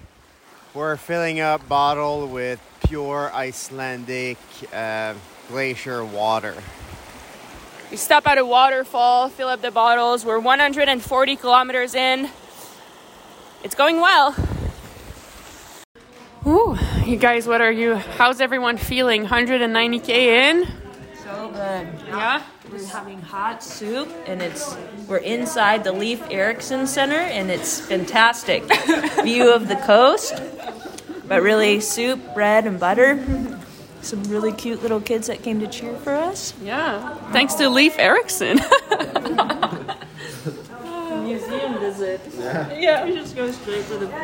We're 0.74 0.98
filling 0.98 1.40
up 1.40 1.68
bottle 1.70 2.28
with 2.28 2.60
pure 2.88 3.32
Icelandic 3.34 4.38
uh, 4.74 5.14
glacier 5.48 6.04
water. 6.04 6.56
We 7.92 7.98
stop 7.98 8.28
at 8.28 8.38
a 8.38 8.46
waterfall, 8.46 9.30
fill 9.30 9.48
up 9.48 9.62
the 9.62 9.72
bottles. 9.72 10.26
We're 10.26 10.40
140 10.40 11.36
kilometers 11.38 11.96
in. 11.96 12.30
It's 13.64 13.76
going 13.76 14.00
well. 14.02 14.36
Ooh, 16.46 16.78
you 17.06 17.18
guys, 17.18 17.48
what 17.48 17.62
are 17.62 17.72
you? 17.72 17.96
How's 17.96 18.42
everyone 18.42 18.78
feeling? 18.78 19.26
190k 19.26 20.10
in? 20.10 20.68
So 21.24 21.50
good. 21.50 21.88
Yeah. 22.08 22.44
We're 22.72 22.86
having 22.86 23.22
hot 23.22 23.64
soup, 23.64 24.10
and 24.28 24.42
it's 24.42 24.76
we're 25.08 25.18
inside 25.18 25.84
the 25.84 25.92
Leif 25.92 26.22
Erikson 26.30 26.86
Center, 26.86 27.20
and 27.20 27.50
it's 27.50 27.80
fantastic. 27.80 28.64
View 29.24 29.54
of 29.54 29.68
the 29.68 29.76
coast, 29.76 30.42
but 31.28 31.42
really 31.42 31.80
soup, 31.80 32.34
bread, 32.34 32.68
and 32.68 32.80
butter. 32.80 33.24
Some 34.02 34.24
really 34.26 34.52
cute 34.52 34.82
little 34.82 35.02
kids 35.02 35.28
that 35.28 35.42
came 35.42 35.60
to 35.60 35.68
cheer 35.68 35.96
for 35.98 36.14
us. 36.14 36.54
Yeah. 36.62 37.16
Thanks 37.32 37.56
to 37.56 37.70
Leif 37.70 37.98
Erikson. 37.98 38.58
Museum 41.24 41.80
visit. 41.80 42.22
Yeah. 42.38 42.80
yeah, 42.80 43.06
we 43.06 43.14
just 43.14 43.36
go 43.36 43.52
straight 43.52 43.84
for 43.86 43.98
the 43.98 44.08
food. 44.08 44.14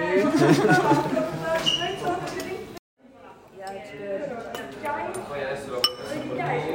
yeah, 3.58 3.71
it's 3.71 3.91
good. 3.91 4.31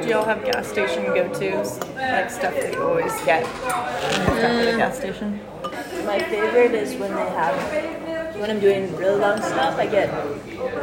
y'all 0.11 0.25
have 0.25 0.43
gas 0.43 0.67
station 0.67 1.05
go-tos? 1.05 1.79
Like 1.95 2.29
stuff 2.29 2.53
that 2.53 2.73
you 2.73 2.83
always 2.83 3.13
get 3.23 3.45
at 3.45 4.65
the 4.65 4.77
gas 4.77 4.97
station? 4.97 5.39
My 6.05 6.19
favorite 6.19 6.73
is 6.73 6.95
when 6.95 7.15
they 7.15 7.29
have 7.39 7.55
when 8.37 8.49
I'm 8.49 8.59
doing 8.59 8.93
really 8.97 9.17
long 9.17 9.37
stuff. 9.37 9.79
I 9.79 9.87
get 9.87 10.09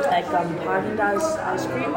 like 0.06 0.26
um, 0.28 0.48
Haagen 0.64 0.96
Dazs 0.96 1.36
ice 1.44 1.66
cream, 1.66 1.92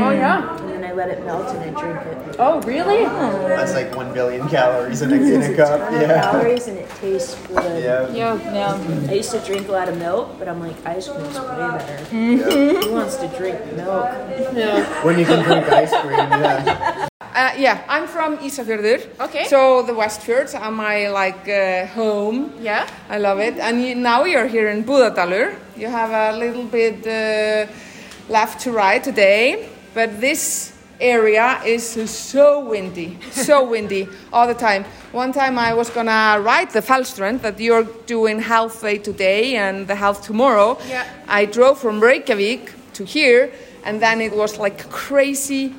Oh 0.00 0.12
yeah. 0.12 0.71
And 0.92 1.00
then 1.00 1.08
I 1.08 1.08
let 1.08 1.18
it 1.18 1.24
melt 1.24 1.48
and 1.54 1.76
I 1.76 1.80
drink 1.80 2.06
it. 2.06 2.36
Oh 2.38 2.60
really? 2.62 3.04
That's 3.04 3.72
like 3.74 3.94
one 3.96 4.12
billion 4.12 4.48
calories 4.48 5.02
in 5.02 5.12
a, 5.12 5.16
in 5.16 5.42
a 5.42 5.44
It's 5.46 5.56
cup. 5.56 5.80
a 5.80 5.84
ton 5.84 5.94
of 5.94 6.00
Yeah. 6.02 6.22
calories 6.22 6.68
and 6.68 6.78
it 6.78 6.88
tastes 7.00 7.34
good. 7.46 7.82
Yeah. 7.82 8.08
Yeah. 8.10 8.52
Yeah, 8.52 9.10
I 9.10 9.14
used 9.14 9.30
to 9.32 9.40
drink 9.40 9.68
a 9.68 9.72
lot 9.72 9.88
of 9.88 9.96
milk, 9.98 10.38
but 10.38 10.48
I'm 10.48 10.60
like, 10.60 10.76
ice 10.86 11.08
cream's 11.08 11.38
way 11.38 11.56
better. 11.56 11.96
Who 12.10 12.92
wants 12.92 13.16
to 13.16 13.28
drink 13.28 13.58
milk? 13.76 14.08
When 15.04 15.18
you 15.18 15.24
can 15.24 15.42
drink 15.44 15.68
ice 15.68 15.90
cream, 15.90 16.18
yeah. 16.18 17.08
Uh, 17.34 17.50
yeah, 17.56 17.82
I'm 17.88 18.06
from 18.06 18.36
Ísafjörður. 18.38 19.00
Okay. 19.20 19.44
So 19.46 19.82
the 19.82 19.92
Westfjords 19.92 20.54
are 20.54 20.70
my 20.70 21.08
like 21.08 21.48
uh, 21.48 21.86
home. 21.86 22.52
Yeah. 22.60 22.86
I 23.08 23.16
love 23.18 23.38
it. 23.40 23.56
And 23.58 23.82
you, 23.82 23.94
now 23.94 24.24
you're 24.24 24.46
here 24.46 24.68
in 24.68 24.84
Búðardalur. 24.84 25.54
You 25.76 25.88
have 25.88 26.10
a 26.12 26.36
little 26.36 26.64
bit 26.64 27.06
uh, 27.06 27.66
left 28.28 28.60
to 28.64 28.70
ride 28.72 29.02
today, 29.02 29.68
but 29.94 30.20
this 30.20 30.71
area 31.02 31.60
is 31.66 31.84
so 32.10 32.60
windy, 32.60 33.18
so 33.30 33.64
windy 33.64 34.08
all 34.32 34.46
the 34.46 34.54
time. 34.54 34.84
One 35.10 35.32
time 35.32 35.58
I 35.58 35.74
was 35.74 35.90
gonna 35.90 36.40
ride 36.40 36.70
the 36.70 36.80
Fellsströnd 36.80 37.42
that 37.42 37.58
you're 37.60 37.84
doing 38.06 38.38
halfway 38.38 38.98
today 38.98 39.56
and 39.56 39.86
the 39.86 39.96
half 39.96 40.22
tomorrow. 40.22 40.78
Yeah. 40.88 41.04
I 41.28 41.44
drove 41.44 41.78
from 41.80 42.00
Reykjavik 42.00 42.72
to 42.94 43.04
here, 43.04 43.50
and 43.84 44.00
then 44.00 44.20
it 44.20 44.34
was 44.34 44.58
like 44.58 44.88
crazy 44.88 45.74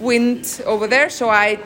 wind 0.00 0.60
over 0.66 0.86
there, 0.86 1.08
so 1.10 1.30
I 1.30 1.58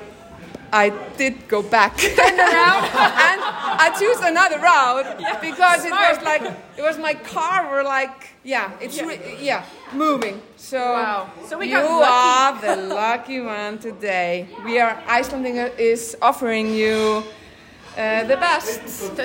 I 0.75 0.91
did 1.17 1.35
go 1.49 1.63
back 1.63 1.93
around 2.05 2.83
and 3.29 3.39
I 3.85 3.87
choose 4.01 4.19
another 4.33 4.59
route 4.59 5.07
because 5.41 5.85
it 5.85 5.93
was 5.93 6.17
like 6.31 6.43
it 6.77 6.83
was 6.83 6.99
my 6.99 7.15
car 7.15 7.71
were 7.71 7.85
like 7.85 8.17
yeah 8.43 8.73
it's 8.81 8.97
yeah, 8.99 9.39
yeah 9.51 9.63
moving 9.93 10.37
so 10.57 10.79
Wow. 10.79 11.31
So 11.49 11.59
we 11.59 11.67
you 11.69 11.79
got 11.79 11.87
lucky. 12.01 12.67
are 12.67 12.77
the 12.77 12.83
lucky 13.05 13.41
one 13.41 13.79
today 13.79 14.49
we 14.65 14.81
are 14.81 14.95
Icelanding 15.07 15.57
is 15.79 16.17
offering 16.21 16.67
you 16.75 17.23
uh, 17.97 18.25
the 18.25 18.37
best 18.37 18.81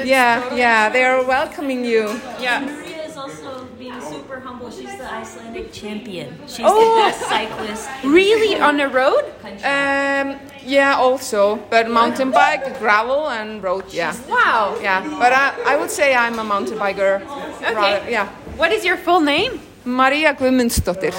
yeah 0.05 0.53
yeah 0.53 0.89
they 0.89 1.03
are 1.03 1.23
welcoming 1.25 1.83
you 1.83 2.03
Yeah. 2.39 2.59
Maria 2.61 3.03
is 3.09 3.17
also 3.17 3.65
being 3.79 3.99
super 4.01 4.39
humble. 4.39 4.69
She's 4.69 4.95
the 4.97 5.09
Icelandic 5.21 5.71
champion. 5.73 6.27
She's 6.47 6.65
Oh. 6.67 6.77
the 6.77 7.01
best 7.01 7.21
cyclist. 7.33 7.89
Really? 8.03 8.59
On 8.61 8.77
the 8.77 8.87
road? 8.87 9.23
um, 9.65 10.27
yeah 10.65 10.95
also 10.95 11.57
but 11.69 11.89
mountain 11.89 12.31
bike 12.31 12.79
gravel 12.79 13.29
and 13.29 13.63
road 13.63 13.83
yeah 13.93 14.13
Wow. 14.29 14.75
Yeah, 14.81 15.01
but 15.19 15.31
I, 15.33 15.73
I 15.73 15.77
would 15.77 15.91
say 15.91 16.13
I'm 16.15 16.39
a 16.39 16.43
mountain 16.43 16.77
biker. 16.77 17.21
rather- 17.61 18.09
yeah. 18.09 18.27
What 18.57 18.71
is 18.71 18.83
your 18.85 18.97
full 18.97 19.21
name? 19.21 19.59
Maria 19.85 20.33
Guðmundsdóttir. 20.33 21.13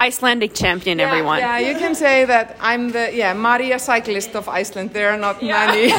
Icelandic 0.00 0.54
champion, 0.54 0.98
everyone. 1.00 1.38
Yeah, 1.38 1.58
you 1.60 1.78
can 1.78 1.94
say 1.94 2.24
that 2.26 2.56
I'm 2.60 2.90
the 2.92 3.10
yeah 3.14 3.32
Maria 3.34 3.78
cyclist 3.78 4.34
of 4.34 4.48
Iceland. 4.48 4.90
There 4.92 5.10
are 5.10 5.18
not 5.18 5.40
many. 5.42 5.92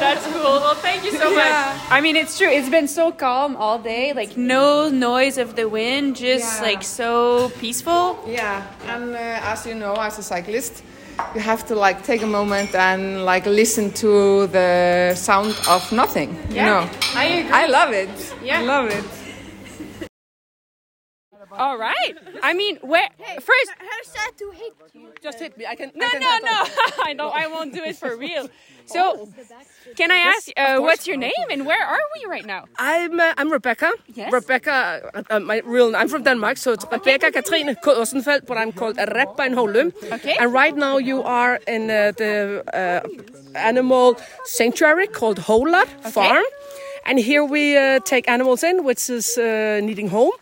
That's 0.00 0.26
cool. 0.26 0.60
Well, 0.60 0.74
thank 0.76 1.04
you 1.04 1.10
so 1.12 1.24
much. 1.30 1.44
Yeah. 1.44 1.78
I 1.90 2.00
mean, 2.00 2.16
it's 2.16 2.38
true. 2.38 2.48
It's 2.48 2.68
been 2.70 2.88
so 2.88 3.12
calm 3.12 3.56
all 3.56 3.78
day. 3.78 4.12
Like 4.12 4.36
no 4.36 4.88
noise 4.88 5.38
of 5.38 5.54
the 5.56 5.68
wind, 5.68 6.16
just 6.16 6.60
Yeah. 6.60 6.68
like 6.68 6.82
so 6.82 7.50
peaceful. 7.60 8.18
yeah, 8.26 8.62
and 8.86 9.14
uh, 9.14 9.52
as 9.52 9.66
you 9.66 9.74
know, 9.74 9.94
as 9.94 10.18
a 10.18 10.22
cyclist, 10.22 10.82
you 11.34 11.40
have 11.40 11.66
to 11.66 11.74
like 11.74 12.02
take 12.02 12.22
a 12.22 12.26
moment 12.26 12.74
and 12.74 13.24
like 13.24 13.46
listen 13.46 13.90
to 13.92 14.46
the 14.48 15.14
sound 15.14 15.54
of 15.68 15.90
nothing. 15.92 16.30
You 16.50 16.62
know, 16.62 16.90
I 17.14 17.24
agree. 17.24 17.52
I 17.52 17.66
love 17.66 17.92
it. 17.92 18.34
Yeah. 18.42 18.60
I 18.60 18.62
love 18.64 18.90
it. 18.90 19.19
All 21.52 21.78
right. 21.78 22.14
I 22.42 22.54
mean, 22.54 22.76
where 22.82 23.08
first? 23.40 23.70
Her 23.78 24.02
said 24.04 24.38
to 24.38 24.50
hit 24.52 24.74
you. 24.94 25.12
Just 25.22 25.38
hit 25.38 25.56
me. 25.58 25.66
I 25.66 25.74
can. 25.74 25.90
No, 25.94 26.06
I 26.06 26.10
can 26.10 26.20
no, 26.20 26.38
no. 26.42 26.64
I 27.04 27.12
know. 27.12 27.28
I 27.28 27.46
won't 27.46 27.72
do 27.74 27.82
it 27.82 27.96
for 27.96 28.16
real. 28.16 28.48
So, 28.86 29.28
can 29.96 30.10
I 30.10 30.16
ask, 30.16 30.48
uh, 30.56 30.78
what's 30.80 31.06
your 31.06 31.16
name 31.16 31.46
and 31.48 31.64
where 31.64 31.84
are 31.86 32.00
we 32.16 32.28
right 32.28 32.44
now? 32.44 32.64
I'm 32.76 33.20
uh, 33.20 33.34
I'm 33.38 33.52
Rebecca. 33.52 33.92
Yes. 34.12 34.32
Rebecca, 34.32 35.08
uh, 35.14 35.22
uh, 35.30 35.38
my 35.38 35.60
real 35.64 35.94
I'm 35.94 36.08
from 36.08 36.24
Denmark, 36.24 36.56
so 36.56 36.72
it's 36.72 36.84
Rebecca 36.90 37.30
Katrine 37.30 37.76
Rosenfeldt, 37.76 38.46
but 38.46 38.56
I'm 38.58 38.72
called 38.72 38.96
Rebba 38.96 39.46
in 39.46 39.54
Holum. 39.54 39.92
Okay. 40.12 40.34
And 40.40 40.52
right 40.52 40.74
now 40.74 40.98
you 40.98 41.22
are 41.22 41.60
in 41.68 41.88
uh, 41.88 42.12
the 42.16 42.64
uh, 42.74 43.58
animal 43.58 44.16
sanctuary 44.44 45.06
called 45.06 45.38
Holar 45.38 45.86
Farm, 46.12 46.44
and 47.06 47.20
here 47.20 47.44
we 47.44 47.76
uh, 47.76 48.00
take 48.00 48.28
animals 48.28 48.64
in, 48.64 48.82
which 48.82 49.08
is 49.08 49.38
uh, 49.38 49.78
needing 49.84 50.08
home. 50.08 50.32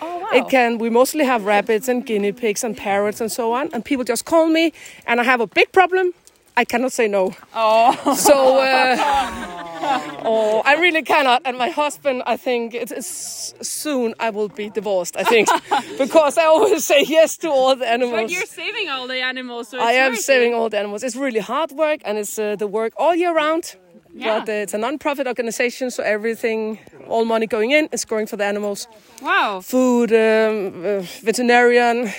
Oh 0.00 0.18
wow. 0.18 0.28
It 0.32 0.48
can. 0.48 0.78
We 0.78 0.90
mostly 0.90 1.24
have 1.24 1.44
rabbits 1.44 1.88
and 1.88 2.04
guinea 2.04 2.32
pigs 2.32 2.64
and 2.64 2.76
parrots 2.76 3.20
and 3.20 3.30
so 3.30 3.52
on. 3.52 3.70
And 3.72 3.84
people 3.84 4.04
just 4.04 4.24
call 4.24 4.46
me, 4.46 4.72
and 5.06 5.20
I 5.20 5.24
have 5.24 5.40
a 5.40 5.46
big 5.46 5.72
problem. 5.72 6.12
I 6.58 6.64
cannot 6.64 6.92
say 6.92 7.06
no. 7.06 7.34
Oh. 7.54 8.14
So, 8.14 8.58
uh, 8.58 8.96
oh, 10.24 10.62
I 10.64 10.74
really 10.74 11.02
cannot. 11.02 11.42
And 11.44 11.58
my 11.58 11.68
husband, 11.68 12.22
I 12.26 12.36
think 12.36 12.74
it's, 12.74 13.54
soon 13.60 14.14
I 14.18 14.30
will 14.30 14.48
be 14.48 14.70
divorced. 14.70 15.16
I 15.16 15.24
think 15.24 15.48
because 15.98 16.38
I 16.38 16.44
always 16.44 16.84
say 16.84 17.04
yes 17.06 17.36
to 17.38 17.50
all 17.50 17.76
the 17.76 17.86
animals. 17.86 18.22
but 18.22 18.30
you're 18.30 18.46
saving 18.46 18.88
all 18.88 19.06
the 19.06 19.20
animals, 19.20 19.68
so 19.68 19.78
I 19.78 19.92
am 19.92 20.16
saving 20.16 20.54
all 20.54 20.70
the 20.70 20.78
animals. 20.78 21.02
It's 21.02 21.16
really 21.16 21.40
hard 21.40 21.72
work, 21.72 22.00
and 22.04 22.16
it's 22.18 22.38
uh, 22.38 22.56
the 22.56 22.66
work 22.66 22.94
all 22.96 23.14
year 23.14 23.34
round. 23.34 23.76
Yeah. 24.18 24.38
But 24.38 24.48
uh, 24.48 24.52
it's 24.62 24.74
a 24.74 24.78
non-profit 24.78 25.26
organization, 25.26 25.90
so 25.90 26.02
everything, 26.02 26.78
all 27.08 27.24
money 27.24 27.46
going 27.46 27.70
in, 27.72 27.88
is 27.92 28.04
going 28.06 28.26
for 28.26 28.36
the 28.36 28.44
animals 28.44 28.88
Wow. 29.22 29.60
food, 29.60 30.10
um, 30.12 30.84
uh, 30.84 31.00
veterinarian, 31.22 32.10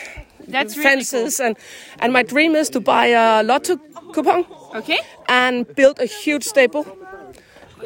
That's 0.48 0.78
really 0.78 0.90
fences, 0.90 1.40
and 1.40 1.58
and 2.00 2.14
my 2.14 2.24
dream 2.24 2.56
is 2.56 2.70
to 2.70 2.80
buy 2.80 3.08
a 3.08 3.44
lotto 3.44 3.78
coupon 4.14 4.46
Okay. 4.76 5.00
and 5.28 5.66
build 5.76 6.00
a 6.00 6.06
huge 6.06 6.44
stable. 6.44 6.86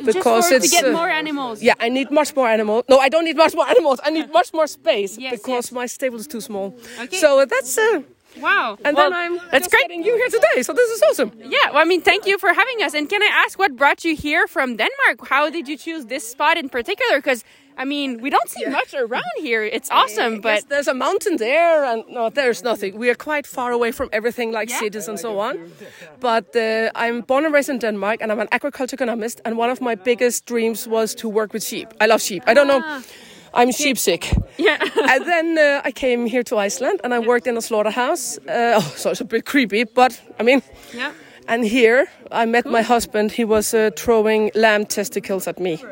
Because 0.05 0.49
Just 0.49 0.51
it's 0.51 0.69
to 0.69 0.81
get 0.81 0.85
uh, 0.85 0.97
more 0.97 1.09
animals. 1.09 1.61
yeah, 1.61 1.73
I 1.79 1.89
need 1.89 2.11
much 2.11 2.33
more 2.35 2.47
animals. 2.47 2.85
No, 2.87 2.97
I 2.99 3.09
don't 3.09 3.25
need 3.25 3.35
much 3.37 3.53
more 3.55 3.67
animals. 3.75 3.99
I 4.05 4.09
need 4.09 4.31
much 4.39 4.53
more 4.53 4.67
space 4.67 5.17
Yes, 5.17 5.31
because 5.33 5.65
yes. 5.67 5.71
my 5.71 5.85
stable 5.87 6.17
is 6.19 6.27
too 6.27 6.39
small. 6.41 6.73
Okay. 7.03 7.17
So 7.17 7.39
uh, 7.39 7.45
that's 7.45 7.77
uh, 7.77 8.01
Wow. 8.39 8.77
and 8.85 8.95
Well, 8.95 9.09
then 9.11 9.19
I'm 9.19 9.39
that's 9.51 9.67
great. 9.67 9.89
you 9.91 10.15
here 10.15 10.29
today. 10.29 10.63
So 10.63 10.73
this 10.73 10.89
is 10.89 11.01
awesome. 11.09 11.31
Yeah, 11.37 11.71
well, 11.71 11.79
I 11.81 11.85
mean, 11.85 12.01
thank 12.01 12.25
you 12.25 12.37
for 12.37 12.53
having 12.53 12.81
us. 12.83 12.93
And 12.93 13.09
can 13.09 13.21
I 13.21 13.29
ask 13.45 13.59
what 13.59 13.75
brought 13.75 14.03
you 14.05 14.15
here 14.15 14.47
from 14.47 14.77
Denmark? 14.77 15.27
How 15.27 15.49
did 15.49 15.67
you 15.67 15.77
choose 15.77 16.05
this 16.05 16.27
spot 16.31 16.57
in 16.57 16.69
particular? 16.69 17.17
Because, 17.17 17.43
I 17.77 17.85
mean, 17.85 18.21
we 18.21 18.29
don't 18.29 18.49
see 18.49 18.65
much 18.67 18.93
around 18.93 19.35
here. 19.37 19.63
It's 19.63 19.89
awesome, 19.91 20.39
but 20.41 20.69
there's 20.69 20.87
a 20.87 20.93
mountain 20.93 21.37
there, 21.37 21.83
and 21.83 22.03
no, 22.09 22.29
there's 22.29 22.63
nothing. 22.63 22.97
We 22.97 23.09
are 23.09 23.15
quite 23.15 23.45
far 23.47 23.71
away 23.71 23.91
from 23.91 24.07
everything 24.11 24.51
like 24.51 24.69
Yeah. 24.69 24.79
cities 24.79 25.07
and 25.09 25.19
so 25.19 25.39
on. 25.39 25.53
But 26.19 26.55
uh, 26.55 26.89
I'm 26.95 27.21
born 27.21 27.45
and 27.45 27.53
raised 27.53 27.69
in 27.69 27.79
Denmark, 27.79 28.21
and 28.21 28.31
I'm 28.31 28.39
an 28.39 28.47
agriculture 28.51 28.95
economist. 28.95 29.41
And 29.45 29.57
one 29.57 29.69
of 29.71 29.79
my 29.81 29.95
biggest 29.95 30.45
dreams 30.45 30.87
was 30.87 31.15
to 31.15 31.27
work 31.29 31.53
with 31.53 31.63
sheep. 31.63 31.87
I 32.03 32.07
love 32.07 32.21
sheep. 32.21 32.43
I 32.47 32.53
don't 32.53 32.67
know. 32.67 32.81
I'm 33.53 33.71
sheep 33.71 33.97
sick. 33.97 34.31
yeah. 34.57 34.77
and 35.09 35.25
then 35.25 35.57
uh, 35.57 35.81
I 35.83 35.91
came 35.91 36.25
here 36.25 36.43
to 36.43 36.57
Iceland, 36.57 37.01
and 37.03 37.13
I 37.13 37.19
worked 37.19 37.47
in 37.47 37.57
a 37.57 37.61
slaughterhouse. 37.61 38.37
Uh, 38.39 38.43
oh, 38.79 38.93
so 38.95 39.11
it's 39.11 39.21
a 39.21 39.25
bit 39.25 39.45
creepy, 39.45 39.83
but 39.83 40.21
I 40.39 40.43
mean. 40.43 40.61
yeah. 40.93 41.11
And 41.47 41.65
here 41.65 42.07
I 42.31 42.45
met 42.45 42.65
my 42.65 42.81
husband. 42.83 43.31
He 43.31 43.43
was 43.43 43.73
uh, 43.73 43.89
throwing 43.97 44.51
lamb 44.53 44.85
testicles 44.85 45.47
at 45.47 45.59
me. 45.59 45.83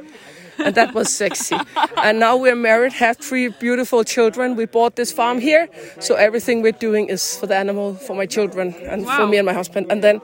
And 0.60 0.76
that 0.76 0.94
was 0.94 1.12
sexy. 1.12 1.58
and 1.98 2.20
now 2.20 2.38
we're 2.38 2.56
married, 2.56 2.94
have 2.94 3.18
three 3.18 3.48
beautiful 3.60 4.04
children. 4.04 4.56
We 4.56 4.66
bought 4.68 4.96
this 4.96 5.12
farm 5.12 5.40
here. 5.40 5.68
So 6.00 6.16
everything 6.16 6.62
we're 6.62 6.80
doing 6.80 7.10
is 7.10 7.38
for 7.38 7.48
the 7.48 7.56
animal, 7.56 7.96
for 7.96 8.16
my 8.16 8.26
children, 8.26 8.76
and 8.84 9.06
for 9.06 9.26
me 9.26 9.38
and 9.38 9.46
my 9.46 9.54
husband. 9.54 9.88
And 9.90 10.04
then 10.04 10.22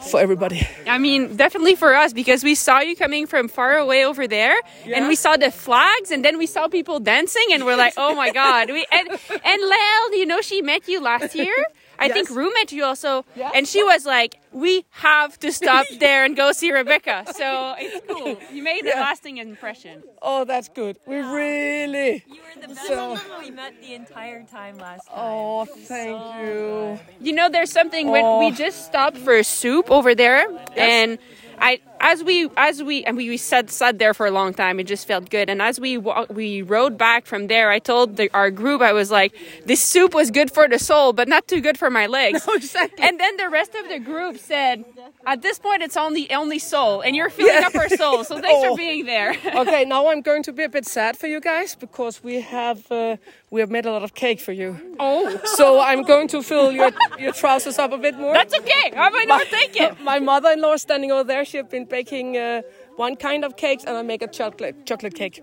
for 0.00 0.20
everybody. 0.20 0.66
I 0.86 0.98
mean, 0.98 1.36
definitely 1.36 1.74
for 1.74 1.94
us 1.94 2.12
because 2.12 2.44
we 2.44 2.54
saw 2.54 2.80
you 2.80 2.96
coming 2.96 3.26
from 3.26 3.48
far 3.48 3.76
away 3.76 4.04
over 4.04 4.26
there, 4.26 4.56
and 4.94 5.08
we 5.08 5.16
saw 5.16 5.36
the 5.36 5.50
flags, 5.50 6.10
and 6.10 6.24
then 6.24 6.38
we 6.38 6.46
saw 6.46 6.68
people 6.68 7.00
dancing, 7.00 7.46
and 7.52 7.64
we're 7.64 7.76
like, 7.76 7.94
"Oh 7.96 8.14
my 8.14 8.30
god!" 8.30 8.70
We 8.70 8.86
and 8.90 9.08
and 9.44 9.62
Lel, 9.62 10.16
you 10.18 10.26
know, 10.26 10.40
she 10.40 10.62
met 10.62 10.88
you 10.88 11.00
last 11.00 11.34
year. 11.34 11.54
I 11.98 12.08
think 12.08 12.30
Rue 12.30 12.52
met 12.54 12.70
you 12.72 12.84
also, 12.84 13.24
and 13.54 13.66
she 13.66 13.82
was 13.82 14.06
like, 14.06 14.40
"We 14.52 14.84
have 14.90 15.38
to 15.40 15.50
stop 15.52 15.86
there 16.00 16.24
and 16.24 16.36
go 16.36 16.52
see 16.52 16.70
Rebecca." 16.72 17.24
So 17.36 17.74
it's 17.78 18.06
cool. 18.08 18.36
You 18.52 18.62
made 18.62 18.84
a 18.86 18.96
lasting 18.96 19.38
impression. 19.38 20.02
Oh, 20.22 20.44
that's 20.44 20.68
good. 20.68 20.96
We 21.06 21.16
really. 21.16 22.24
You 22.28 22.40
were 22.42 22.60
the 22.60 22.68
best 22.74 22.86
So- 22.86 23.16
people 23.16 23.38
we 23.40 23.50
met 23.50 23.80
the 23.80 23.94
entire 23.94 24.42
time 24.44 24.78
last 24.78 25.06
time. 25.08 25.16
Oh, 25.18 25.64
thank 25.64 26.20
you. 26.46 26.98
You 27.20 27.32
know, 27.32 27.48
there's 27.48 27.72
something 27.72 28.08
when 28.08 28.24
Oh. 28.24 28.38
we 28.38 28.50
just 28.52 28.86
stopped 28.86 29.18
for 29.18 29.34
a 29.34 29.44
soup 29.44 29.90
over 29.90 30.14
there, 30.14 30.46
and 30.76 31.18
I 31.60 31.80
as 32.00 32.22
we 32.22 32.48
as 32.56 32.82
we 32.82 33.04
and 33.04 33.16
we, 33.16 33.28
we 33.28 33.36
sat 33.36 33.70
sat 33.70 33.98
there 33.98 34.14
for 34.14 34.26
a 34.26 34.30
long 34.30 34.54
time. 34.54 34.78
It 34.80 34.84
just 34.84 35.06
felt 35.06 35.30
good. 35.30 35.50
And 35.50 35.60
as 35.62 35.78
we 35.80 35.98
we 35.98 36.62
rode 36.62 36.96
back 36.98 37.26
from 37.26 37.46
there, 37.48 37.70
I 37.70 37.78
told 37.78 38.16
the, 38.16 38.30
our 38.34 38.50
group 38.50 38.80
I 38.80 38.92
was 38.92 39.10
like, 39.10 39.34
this 39.66 39.82
soup 39.82 40.14
was 40.14 40.30
good 40.30 40.50
for 40.50 40.68
the 40.68 40.78
soul, 40.78 41.12
but 41.12 41.28
not 41.28 41.46
too 41.48 41.60
good 41.60 41.78
for 41.78 41.90
my 41.90 42.06
legs. 42.06 42.44
no, 42.46 42.54
exactly. 42.54 43.04
And 43.04 43.18
then 43.18 43.36
the 43.36 43.48
rest 43.48 43.74
of 43.74 43.88
the 43.88 43.98
group 43.98 44.38
said, 44.38 44.84
at 45.26 45.42
this 45.42 45.58
point, 45.58 45.82
it's 45.82 45.96
only 45.96 46.30
only 46.32 46.58
soul, 46.58 47.00
and 47.00 47.14
you're 47.16 47.30
filling 47.30 47.54
Yeah. 47.54 47.66
up 47.68 47.74
our 47.74 47.88
soul. 47.88 48.24
So 48.24 48.40
thanks 48.40 48.48
Oh. 48.66 48.70
for 48.72 48.76
being 48.76 49.04
there. 49.06 49.30
okay, 49.54 49.84
now 49.84 50.08
I'm 50.08 50.20
going 50.22 50.42
to 50.44 50.52
be 50.52 50.64
a 50.64 50.68
bit 50.68 50.86
sad 50.86 51.16
for 51.16 51.26
you 51.26 51.40
guys 51.40 51.74
because 51.74 52.22
we 52.22 52.40
have 52.40 52.90
uh, 52.90 53.16
we 53.50 53.60
have 53.60 53.70
made 53.70 53.86
a 53.86 53.90
lot 53.90 54.02
of 54.02 54.14
cake 54.14 54.40
for 54.40 54.52
you. 54.52 54.76
oh, 55.00 55.40
So 55.56 55.80
I'm 55.80 56.02
going 56.02 56.28
to 56.28 56.42
fill 56.42 56.70
your 56.72 56.90
your 57.18 57.32
trousers 57.32 57.78
up 57.78 57.92
a 57.92 57.98
bit 57.98 58.16
more. 58.18 58.34
that's 58.34 58.54
okay. 58.54 58.92
I 58.96 59.08
might 59.10 59.28
not 59.28 59.46
take 59.46 59.74
it. 59.80 60.00
My 60.12 60.18
mother-in-law 60.18 60.74
is 60.74 60.82
standing 60.82 61.10
over 61.12 61.24
there. 61.24 61.44
She 61.44 61.56
has 61.58 61.66
been 61.66 61.86
baking 61.86 62.36
uh, 62.36 62.62
one 62.96 63.16
kind 63.16 63.44
of 63.44 63.56
cakes, 63.56 63.84
and 63.84 63.96
I 63.96 64.02
make 64.02 64.22
a 64.22 64.28
chocolate 64.28 64.84
chocolate 64.86 65.14
cake. 65.14 65.40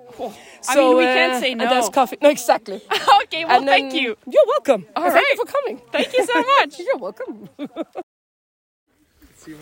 I 0.70 0.76
mean, 0.76 0.98
we 0.98 1.04
can't 1.04 1.41
say 1.41 1.52
And 1.54 1.62
that's 1.62 1.88
no. 1.88 1.91
coffee. 1.91 2.18
No, 2.22 2.30
exactly. 2.30 2.76
okay, 3.24 3.46
well, 3.46 3.60
then- 3.60 3.68
thank 3.68 3.94
you. 3.94 4.15
You're 4.34 4.48
welcome. 4.48 4.86
All 4.96 5.04
And 5.06 5.13
Thank 5.13 5.28
you 5.30 5.38
for 5.46 5.52
coming. 5.52 5.82
Thank 5.91 6.13
you 6.18 6.26
so 6.26 6.44
much. 6.60 6.80
You're 6.86 6.98
welcome. 6.98 7.50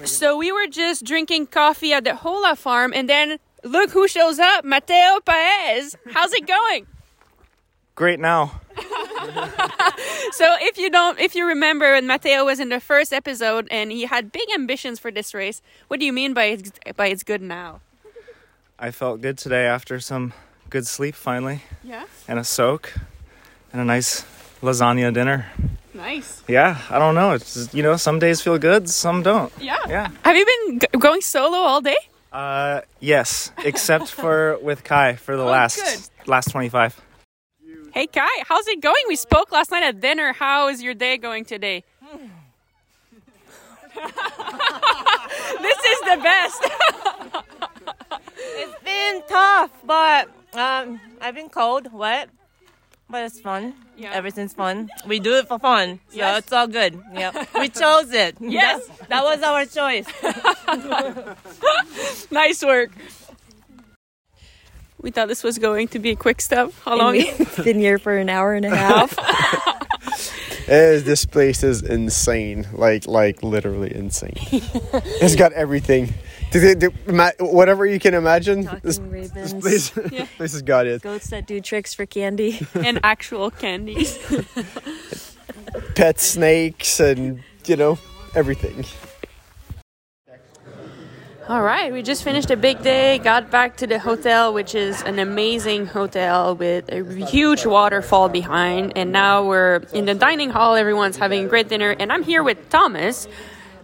So 0.06 0.38
we 0.38 0.52
were 0.52 0.68
just 0.68 1.04
drinking 1.04 1.48
coffee 1.48 1.92
at 1.94 2.04
the 2.06 2.16
Hola 2.16 2.56
farm, 2.56 2.94
and 2.94 3.10
then 3.10 3.38
look 3.64 3.92
who 3.92 4.08
shows 4.08 4.40
up, 4.40 4.64
Mateo 4.64 5.20
Paez. 5.26 5.96
How's 6.14 6.34
it 6.34 6.48
going? 6.48 6.88
Great 7.96 8.20
now. 8.20 8.60
So 10.34 10.46
if 10.62 10.78
you 10.80 10.90
don't, 10.90 11.20
if 11.20 11.36
you 11.36 11.46
remember, 11.48 11.94
when 11.94 12.08
Mateo 12.08 12.44
was 12.46 12.60
in 12.60 12.70
the 12.70 12.80
first 12.80 13.14
episode 13.14 13.68
and 13.70 13.92
he 13.92 14.06
had 14.06 14.32
big 14.32 14.48
ambitions 14.54 14.98
for 15.00 15.12
this 15.12 15.34
race, 15.34 15.62
what 15.88 16.00
do 16.00 16.06
you 16.08 16.12
mean 16.14 16.34
by 16.34 16.46
it's, 16.46 16.72
by 16.96 17.08
it's 17.08 17.24
good 17.24 17.42
now? 17.42 17.82
I 18.80 18.90
felt 18.92 19.22
good 19.22 19.38
today 19.38 19.66
after 19.68 20.00
some 20.00 20.34
good 20.72 20.88
sleep 20.88 21.14
finally, 21.14 21.62
Yeah, 21.84 22.06
and 22.28 22.40
a 22.40 22.44
soak, 22.44 22.94
and 23.72 23.80
a 23.82 23.86
nice 23.86 24.26
lasagna 24.64 25.14
dinner. 25.14 25.46
nice. 25.94 26.42
Yeah, 26.48 26.78
I 26.90 26.98
don't 26.98 27.14
know. 27.16 27.34
It's 27.34 27.54
just, 27.54 27.74
you 27.76 27.84
know, 27.84 27.96
some 27.96 28.18
days 28.18 28.42
feel 28.42 28.58
good, 28.58 28.90
some 28.90 29.22
don't. 29.22 29.54
Yeah. 29.62 29.78
Yeah. 29.88 30.10
Have 30.26 30.36
you 30.36 30.46
been 30.46 30.80
g- 30.80 30.88
going 31.00 31.22
solo 31.22 31.58
all 31.58 31.82
day? 31.82 31.98
Uh, 32.32 32.82
yes, 33.00 33.52
except 33.64 34.08
for 34.10 34.58
with 34.64 34.84
Kai 34.84 35.14
for 35.16 35.38
the 35.38 35.44
Oh, 35.44 35.52
last 35.52 35.76
good. 35.78 36.28
last 36.28 36.50
25. 36.50 37.00
Hey 37.94 38.08
Kai, 38.08 38.28
how's 38.48 38.68
it 38.68 38.82
going? 38.82 39.04
We 39.08 39.16
spoke 39.16 39.52
last 39.52 39.70
night 39.70 39.84
at 39.84 40.02
dinner. 40.02 40.34
How 40.34 40.68
is 40.70 40.82
your 40.82 40.96
day 40.96 41.18
going 41.18 41.46
today? 41.46 41.84
this 45.62 45.78
is 45.86 46.00
the 46.02 46.20
best. 46.24 46.64
It's 48.38 48.84
been 48.84 49.22
tough, 49.30 49.70
but 49.86 50.28
um, 50.54 51.00
I've 51.22 51.36
been 51.36 51.50
cold, 51.50 51.94
wet, 51.94 52.30
but 53.10 53.26
it's 53.26 53.40
fun. 53.40 53.76
Yeah. 53.96 54.12
Everything's 54.12 54.54
fun. 54.54 54.90
We 55.06 55.20
do 55.20 55.36
it 55.36 55.48
for 55.48 55.60
fun, 55.60 56.00
so 56.10 56.18
Yes. 56.18 56.40
it's 56.40 56.52
all 56.52 56.66
good. 56.68 57.00
Yep, 57.14 57.48
we 57.60 57.70
chose 57.70 58.12
it. 58.12 58.38
Yes. 58.42 58.88
that, 58.88 59.10
that 59.10 59.24
was 59.24 59.44
our 59.44 59.66
choice. 59.68 60.08
nice 62.32 62.64
work. 62.64 62.90
We 65.04 65.12
thought 65.12 65.28
this 65.28 65.44
was 65.44 65.60
going 65.60 65.90
to 65.90 66.00
be 66.00 66.10
a 66.12 66.16
quick 66.16 66.42
stop. 66.42 66.72
How 66.86 66.98
long? 66.98 67.12
We've 67.12 67.56
been 67.64 67.78
here 67.78 68.00
for 68.00 68.18
an 68.18 68.30
hour 68.30 68.54
and 68.56 68.66
a 68.66 68.76
half. 68.76 69.16
Eh, 70.66 71.00
this 71.02 71.26
place 71.26 71.62
is 71.62 71.82
insane. 71.82 72.66
Like, 72.72 73.06
like 73.06 73.44
literally 73.44 73.94
insane. 73.94 74.32
it's 74.40 75.36
got 75.36 75.52
everything. 75.52 76.14
Do 76.52 76.60
they- 76.62 76.76
do- 76.76 76.94
ma- 77.06 77.32
Whatever 77.42 77.86
you 77.86 78.00
can 78.00 78.14
imagine. 78.14 78.62
This, 78.82 78.98
Talking 78.98 79.12
this 79.12 79.30
ravens, 79.34 79.54
place, 79.56 79.92
Yeah. 80.14 80.26
this 80.40 80.54
has 80.54 80.62
got 80.62 80.88
it. 80.88 81.02
goats 81.02 81.30
that 81.32 81.48
do 81.48 81.60
tricks 81.60 81.94
for 81.94 82.06
candy. 82.06 82.66
and 82.76 82.98
actual 83.04 83.52
candies. 83.52 84.18
Pet 85.96 86.18
snakes 86.22 87.02
and 87.02 87.44
you 87.66 87.76
know 87.76 87.98
everything. 88.34 88.86
All 91.50 91.62
right, 91.62 91.92
we 91.92 92.02
just 92.02 92.24
finished 92.24 92.52
a 92.52 92.56
big 92.56 92.82
day, 92.84 93.20
got 93.20 93.52
back 93.52 93.76
to 93.78 93.88
the 93.88 94.00
hotel, 94.00 94.54
which 94.54 94.74
is 94.74 95.02
an 95.02 95.20
amazing 95.20 95.86
hotel 95.86 96.56
with 96.56 96.90
a 96.90 97.04
huge 97.26 97.66
waterfall 97.66 98.30
behind. 98.30 98.94
And 98.96 99.12
now 99.12 99.44
we're 99.46 99.82
in 99.92 100.06
the 100.06 100.14
dining 100.14 100.52
hall. 100.52 100.76
Everyone's 100.76 101.18
having 101.18 101.44
a 101.44 101.48
great 101.50 101.68
dinner. 101.68 101.92
And 102.00 102.14
I'm 102.14 102.24
here 102.24 102.44
with 102.44 102.70
Thomas. 102.70 103.28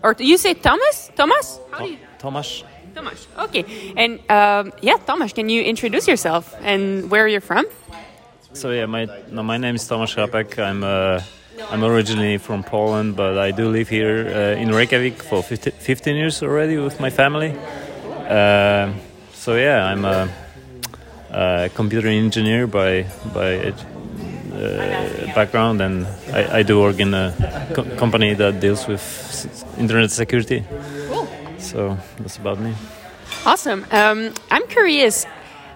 Or 0.03 0.13
do 0.13 0.25
you 0.25 0.37
say 0.37 0.53
Thomas? 0.53 1.11
Thomas? 1.17 1.59
How 1.69 1.79
do 1.79 1.91
you? 1.91 1.97
Tomasz. 2.17 2.63
Thomas. 2.95 3.27
Okay. 3.37 3.93
And 3.97 4.19
um, 4.31 4.71
yeah, 4.81 4.95
Thomas, 5.05 5.33
can 5.33 5.49
you 5.49 5.61
introduce 5.61 6.07
yourself 6.07 6.55
and 6.61 7.11
where 7.11 7.27
you're 7.27 7.41
from? 7.41 7.65
So 8.53 8.71
yeah, 8.71 8.85
my 8.85 9.05
no, 9.29 9.43
my 9.43 9.57
name 9.57 9.75
is 9.75 9.85
Thomas 9.85 10.15
Rapek. 10.15 10.57
I'm 10.57 10.81
uh, 10.83 11.21
I'm 11.71 11.83
originally 11.83 12.37
from 12.37 12.63
Poland, 12.63 13.15
but 13.15 13.37
I 13.37 13.51
do 13.51 13.69
live 13.69 13.89
here 13.89 14.27
uh, 14.27 14.61
in 14.61 14.69
Reykjavik 14.71 15.21
for 15.21 15.43
50, 15.43 15.71
15 15.71 16.15
years 16.15 16.41
already 16.43 16.77
with 16.77 16.99
my 16.99 17.09
family. 17.09 17.53
Uh, 18.29 18.93
so 19.33 19.55
yeah, 19.55 19.85
I'm 19.85 20.05
a, 20.05 20.29
a 21.31 21.69
computer 21.75 22.07
engineer 22.07 22.67
by 22.67 23.05
by 23.33 23.73
uh, 24.53 25.33
background, 25.35 25.81
and 25.81 26.07
I, 26.33 26.59
I 26.59 26.63
do 26.63 26.79
work 26.79 26.99
in 26.99 27.13
a 27.13 27.33
co- 27.73 27.95
company 27.97 28.33
that 28.35 28.59
deals 28.59 28.87
with 28.87 29.01
internet 29.77 30.11
security. 30.11 30.63
So 31.59 31.97
that's 32.19 32.37
about 32.37 32.59
me. 32.59 32.73
Awesome. 33.45 33.85
Um, 33.91 34.33
I'm 34.51 34.65
curious, 34.67 35.25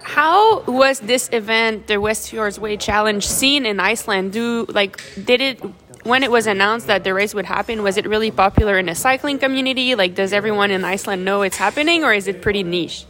how 0.04 0.62
was 0.64 1.00
this 1.00 1.30
event, 1.32 1.88
the 1.88 2.00
West 2.00 2.30
Fjords 2.30 2.60
Way 2.60 2.78
Challenge, 2.78 3.26
seen 3.26 3.66
in 3.66 3.80
Iceland? 3.80 4.34
Do 4.34 4.66
like 4.70 5.02
did 5.24 5.42
it 5.42 5.60
when 6.04 6.24
it 6.24 6.32
was 6.32 6.46
announced 6.46 6.88
that 6.88 7.04
the 7.04 7.14
race 7.14 7.34
would 7.34 7.46
happen? 7.46 7.82
Was 7.84 7.98
it 7.98 8.06
really 8.06 8.30
popular 8.30 8.78
in 8.78 8.86
the 8.88 8.96
cycling 8.96 9.40
community? 9.40 9.96
Like, 9.96 10.16
does 10.16 10.34
everyone 10.34 10.72
in 10.72 10.84
Iceland 10.84 11.24
know 11.24 11.42
it's 11.42 11.58
happening, 11.58 12.04
or 12.04 12.14
is 12.14 12.28
it 12.28 12.42
pretty 12.42 12.64
niche? 12.64 13.06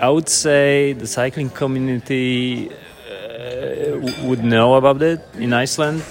I 0.00 0.08
would 0.08 0.28
say 0.28 0.94
the 0.94 1.06
cycling 1.06 1.50
community 1.50 2.70
uh, 2.70 4.12
would 4.22 4.44
know 4.44 4.74
about 4.74 5.02
it 5.02 5.20
in 5.34 5.52
Iceland. 5.52 6.02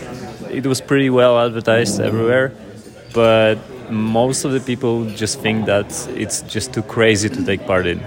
it 0.51 0.65
was 0.65 0.81
pretty 0.81 1.09
well 1.09 1.39
advertised 1.39 1.99
everywhere, 1.99 2.53
but 3.13 3.57
most 3.89 4.45
of 4.45 4.51
the 4.51 4.59
people 4.59 5.05
just 5.11 5.39
think 5.39 5.65
that 5.65 5.87
it's 6.09 6.41
just 6.41 6.73
too 6.73 6.83
crazy 6.83 7.29
to 7.29 7.45
take 7.45 7.65
part 7.65 7.87
in. 7.87 7.99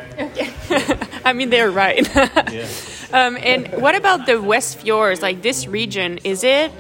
I 1.24 1.32
mean, 1.32 1.50
they're 1.50 1.70
right. 1.70 2.04
um, 3.12 3.36
and 3.40 3.68
what 3.74 3.94
about 3.94 4.26
the 4.26 4.40
West 4.40 4.78
Fjords? 4.78 5.22
Like 5.22 5.42
this 5.42 5.66
region, 5.66 6.18
is 6.24 6.44
it? 6.44 6.72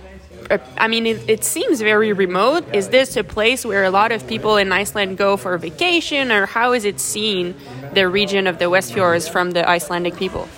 I 0.76 0.88
mean, 0.88 1.06
it, 1.06 1.28
it 1.28 1.44
seems 1.44 1.80
very 1.80 2.12
remote. 2.12 2.74
Is 2.74 2.88
this 2.88 3.16
a 3.16 3.22
place 3.22 3.64
where 3.64 3.84
a 3.84 3.90
lot 3.90 4.10
of 4.10 4.26
people 4.26 4.56
in 4.56 4.72
Iceland 4.72 5.16
go 5.16 5.36
for 5.36 5.56
vacation, 5.58 6.32
or 6.32 6.46
how 6.46 6.72
is 6.72 6.84
it 6.84 6.98
seen, 6.98 7.54
the 7.94 8.08
region 8.08 8.48
of 8.48 8.58
the 8.58 8.68
West 8.68 8.92
Fjords, 8.92 9.28
from 9.28 9.52
the 9.52 9.68
Icelandic 9.68 10.16
people? 10.16 10.48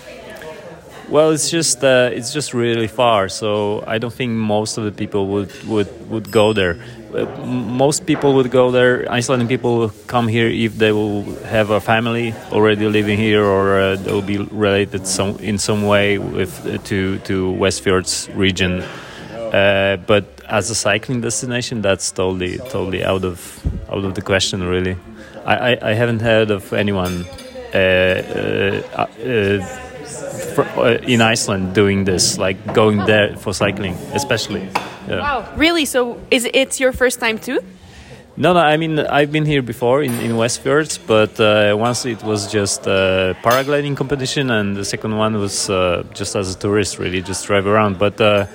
Well, 1.11 1.33
it's 1.33 1.51
just 1.51 1.85
uh, 1.85 2.09
it's 2.11 2.33
just 2.33 2.55
really 2.55 2.89
far, 2.89 3.29
so 3.29 3.85
I 3.87 3.99
don't 3.99 4.15
think 4.15 4.33
most 4.33 4.79
of 4.79 4.85
the 4.85 4.93
people 4.93 5.27
would 5.27 5.53
would, 5.65 6.09
would 6.09 6.31
go 6.31 6.55
there. 6.55 6.83
Uh, 7.15 7.27
most 7.47 8.07
people 8.07 8.33
would 8.35 8.51
go 8.51 8.71
there. 8.71 9.07
Icelandic 9.11 9.49
people 9.49 9.91
come 10.07 10.29
here 10.29 10.49
if 10.49 10.79
they 10.79 10.93
will 10.93 11.25
have 11.45 11.69
a 11.71 11.81
family 11.81 12.33
already 12.51 12.87
living 12.87 13.19
here, 13.19 13.45
or 13.45 13.79
uh, 13.79 13.97
they 13.97 14.13
will 14.13 14.23
be 14.23 14.39
related 14.39 15.07
some 15.07 15.37
in 15.39 15.59
some 15.59 15.83
way 15.83 16.19
with 16.19 16.67
uh, 16.67 16.79
to 16.85 17.19
to 17.19 17.53
Westfjords 17.53 18.35
region. 18.35 18.83
Uh, 19.53 19.99
but 20.07 20.25
as 20.49 20.71
a 20.71 20.75
cycling 20.75 21.21
destination, 21.21 21.83
that's 21.83 22.11
totally 22.11 22.57
totally 22.71 23.05
out 23.05 23.25
of 23.25 23.61
out 23.91 24.05
of 24.05 24.15
the 24.15 24.23
question. 24.23 24.63
Really, 24.63 24.97
I 25.45 25.75
I, 25.75 25.91
I 25.91 25.95
haven't 25.95 26.21
heard 26.21 26.51
of 26.51 26.73
anyone. 26.73 27.27
Uh, 27.75 28.21
in 31.07 31.21
Iceland 31.21 31.75
doing 31.75 32.05
this, 32.05 32.37
like 32.37 32.75
going 32.75 32.99
there 33.07 33.37
for 33.37 33.55
cycling, 33.55 33.95
especially. 34.13 34.69
Yeah. 35.09 35.21
Wow, 35.21 35.49
really? 35.57 35.85
So 35.85 36.19
is 36.31 36.49
it's 36.53 36.79
your 36.81 36.93
first 36.93 37.21
time 37.21 37.39
too? 37.39 37.61
No, 38.37 38.53
no. 38.55 38.61
I 38.61 38.77
mean, 38.79 38.99
I've 38.99 39.31
been 39.31 39.45
here 39.45 39.63
before 39.63 40.03
in 40.03 40.13
in 40.21 40.33
Westfjords, 40.37 40.99
but 41.07 41.39
uh, 41.41 41.77
once 41.77 42.07
it 42.07 42.23
was 42.23 42.51
just 42.53 42.87
a 42.87 43.35
paragliding 43.43 43.97
competition, 43.97 44.51
and 44.51 44.77
the 44.77 44.85
second 44.85 45.17
one 45.19 45.39
was 45.39 45.69
uh, 45.69 46.03
just 46.15 46.35
as 46.37 46.55
a 46.55 46.59
tourist, 46.59 46.99
really, 46.99 47.21
just 47.21 47.47
drive 47.47 47.67
around. 47.67 47.99
But 47.99 48.21
uh, 48.21 48.47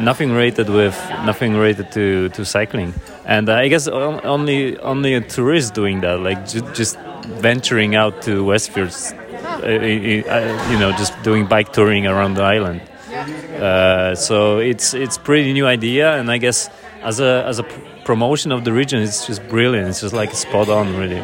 nothing 0.00 0.32
related 0.32 0.68
with 0.68 0.96
nothing 1.24 1.54
related 1.56 1.90
to 1.92 2.28
to 2.30 2.44
cycling. 2.44 2.92
And 3.24 3.48
I 3.48 3.68
guess 3.68 3.88
only 3.88 4.78
only 4.80 5.14
a 5.14 5.20
tourist 5.20 5.74
doing 5.74 6.02
that, 6.02 6.20
like 6.20 6.46
ju- 6.46 6.68
just 6.74 6.98
venturing 7.40 7.96
out 7.96 8.22
to 8.22 8.44
Westfjords, 8.44 9.12
uh, 9.12 9.66
uh, 9.66 10.70
you 10.70 10.78
know, 10.78 10.92
just 10.92 11.12
doing 11.22 11.46
bike 11.46 11.72
touring 11.72 12.06
around 12.06 12.34
the 12.34 12.42
island. 12.44 12.80
Uh, 13.16 14.14
so 14.14 14.58
it's 14.58 14.94
it's 14.94 15.18
pretty 15.18 15.52
new 15.52 15.66
idea, 15.66 16.16
and 16.18 16.30
I 16.30 16.38
guess 16.38 16.68
as 17.02 17.20
a 17.20 17.44
as 17.46 17.58
a 17.58 17.62
pr- 17.62 17.80
promotion 18.04 18.52
of 18.52 18.64
the 18.64 18.72
region, 18.72 19.02
it's 19.02 19.26
just 19.26 19.46
brilliant. 19.48 19.88
It's 19.88 20.00
just 20.00 20.14
like 20.14 20.32
spot 20.34 20.68
on, 20.68 20.96
really. 20.96 21.22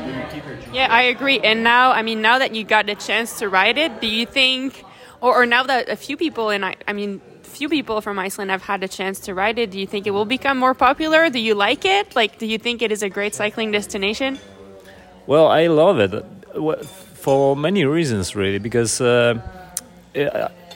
Yeah, 0.72 0.88
I 0.90 1.03
agree. 1.03 1.38
And 1.40 1.62
now, 1.62 1.93
I 1.93 2.03
mean, 2.03 2.22
now 2.22 2.38
that 2.38 2.55
you 2.55 2.64
got 2.64 2.86
the 2.86 2.95
chance 2.95 3.38
to 3.40 3.49
ride 3.49 3.76
it, 3.76 4.01
do 4.01 4.07
you 4.07 4.24
think, 4.24 4.82
or, 5.20 5.43
or 5.43 5.47
now 5.47 5.62
that 5.64 5.88
a 5.88 5.97
few 5.97 6.16
people 6.16 6.49
and 6.49 6.64
I, 6.64 6.76
I 6.88 6.95
mean, 6.95 7.20
few 7.43 7.68
people 7.68 8.01
from 8.01 8.18
Iceland 8.18 8.51
have 8.51 8.62
had 8.62 8.82
a 8.82 8.88
chance 8.88 9.20
to 9.20 9.34
ride 9.34 9.59
it, 9.59 9.70
do 9.70 9.78
you 9.78 9.86
think 9.86 10.07
it 10.07 10.11
will 10.11 10.24
become 10.24 10.59
more 10.59 10.74
popular? 10.74 11.28
Do 11.28 11.38
you 11.38 11.55
like 11.55 11.84
it? 11.84 12.16
Like, 12.16 12.38
do 12.38 12.47
you 12.47 12.59
think 12.59 12.80
it 12.80 12.90
is 12.90 13.03
a 13.03 13.11
great 13.11 13.34
cycling 13.34 13.70
destination? 13.70 14.38
Well, 15.26 15.47
I 15.47 15.66
love 15.66 15.99
it 16.01 16.12
uh, 16.14 16.76
for 16.82 17.55
many 17.55 17.84
reasons, 17.84 18.34
really, 18.34 18.59
because 18.59 19.01
uh, 19.01 19.38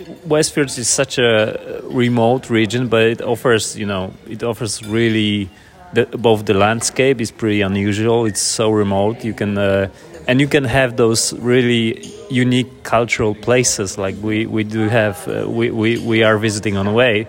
uh, 0.01 0.05
Westfjords 0.29 0.79
is 0.79 0.89
such 0.89 1.19
a 1.19 1.81
remote 1.85 2.51
region, 2.51 2.89
but 2.89 3.03
it 3.03 3.23
offers, 3.23 3.77
you 3.77 3.87
know, 3.87 4.13
it 4.29 4.43
offers 4.43 4.83
really 4.85 5.49
the, 5.93 6.07
both 6.07 6.45
the 6.45 6.55
landscape 6.55 7.21
is 7.21 7.31
pretty 7.31 7.61
unusual. 7.61 8.27
It's 8.27 8.41
so 8.41 8.71
remote. 8.71 9.25
You 9.25 9.35
can 9.35 9.59
uh, 9.59 9.89
and 10.29 10.41
you 10.41 10.49
can 10.49 10.65
have 10.65 10.97
those 10.97 11.33
really 11.35 12.05
unique 12.31 12.83
cultural 12.83 13.35
places 13.35 13.97
like 13.97 14.17
we 14.23 14.47
we 14.47 14.65
do 14.65 14.89
have. 14.89 15.27
Uh, 15.29 15.49
we, 15.49 15.71
we 15.71 15.99
we 15.99 16.23
are 16.23 16.39
visiting 16.39 16.77
on 16.77 16.87
the 16.87 16.93
way. 16.93 17.27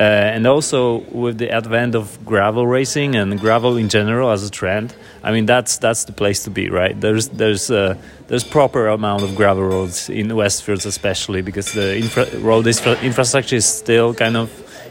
Uh, 0.00 0.04
and 0.04 0.46
also 0.46 0.98
with 1.10 1.38
the 1.38 1.50
advent 1.50 1.96
of 1.96 2.24
gravel 2.24 2.64
racing 2.64 3.16
and 3.16 3.40
gravel 3.40 3.76
in 3.76 3.88
general 3.88 4.30
as 4.30 4.46
a 4.46 4.50
trend, 4.50 4.94
I 5.24 5.32
mean 5.32 5.44
that's 5.46 5.78
that's 5.78 6.04
the 6.04 6.12
place 6.12 6.44
to 6.44 6.50
be, 6.50 6.70
right? 6.70 6.98
There's 7.00 7.28
there's 7.30 7.68
uh, 7.68 7.96
there's 8.28 8.44
proper 8.44 8.86
amount 8.86 9.24
of 9.24 9.34
gravel 9.34 9.64
roads 9.64 10.08
in 10.08 10.28
Westfjords, 10.28 10.86
especially 10.86 11.42
because 11.42 11.72
the 11.72 11.96
infra- 11.96 12.38
road 12.38 12.68
infra- 12.68 13.00
infrastructure 13.02 13.56
is 13.56 13.66
still 13.66 14.14
kind 14.14 14.36
of, 14.36 14.50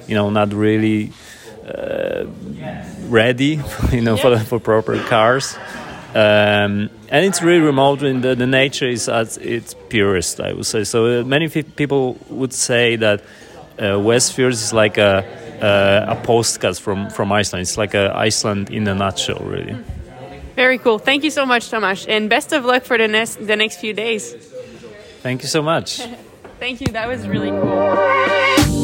you 0.10 0.16
know, 0.16 0.30
not 0.30 0.51
really 0.51 1.14
uh, 1.66 2.26
ready, 3.08 3.62
you 3.93 4.01
know, 4.01 4.18
for 4.18 4.38
for 4.39 4.60
proper 4.60 5.01
cars. 5.03 5.58
Um, 6.14 6.89
and 7.10 7.26
it's 7.26 7.41
really 7.41 7.62
remote, 7.62 8.01
and 8.01 8.24
the, 8.24 8.36
the 8.36 8.47
nature 8.47 8.89
is 8.89 9.08
at 9.08 9.38
its 9.38 9.74
purest, 9.88 10.41
I 10.41 10.51
would 10.51 10.66
say. 10.66 10.84
So 10.84 11.22
uh, 11.22 11.24
many 11.24 11.47
people 11.47 12.18
would 12.30 12.53
say 12.53 12.95
that 12.97 13.22
uh, 13.80 13.97
Westfjords 13.99 14.53
is 14.53 14.73
like 14.73 14.97
a 14.97 15.23
uh, 15.61 16.13
a 16.13 16.15
postcard 16.23 16.78
from 16.78 17.09
from 17.09 17.32
Iceland. 17.32 17.63
It's 17.63 17.78
like 17.78 17.93
a 17.93 18.11
Iceland 18.15 18.69
in 18.69 18.88
a 18.88 18.93
nutshell, 18.93 19.39
really. 19.43 19.75
Very 20.55 20.78
cool. 20.78 20.99
Thank 20.99 21.23
you 21.23 21.32
so 21.32 21.45
much, 21.45 21.69
Tomasz, 21.69 22.05
and 22.07 22.30
best 22.30 22.51
of 22.51 22.65
luck 22.65 22.84
for 22.84 22.97
the 22.97 23.07
next 23.07 23.45
the 23.45 23.55
next 23.55 23.80
few 23.80 23.93
days. 23.93 24.34
Thank 25.21 25.43
you 25.43 25.47
so 25.47 25.61
much. 25.61 26.01
Thank 26.59 26.82
you. 26.82 26.88
That 26.88 27.07
was 27.07 27.28
really 27.28 27.51
cool. 27.51 28.76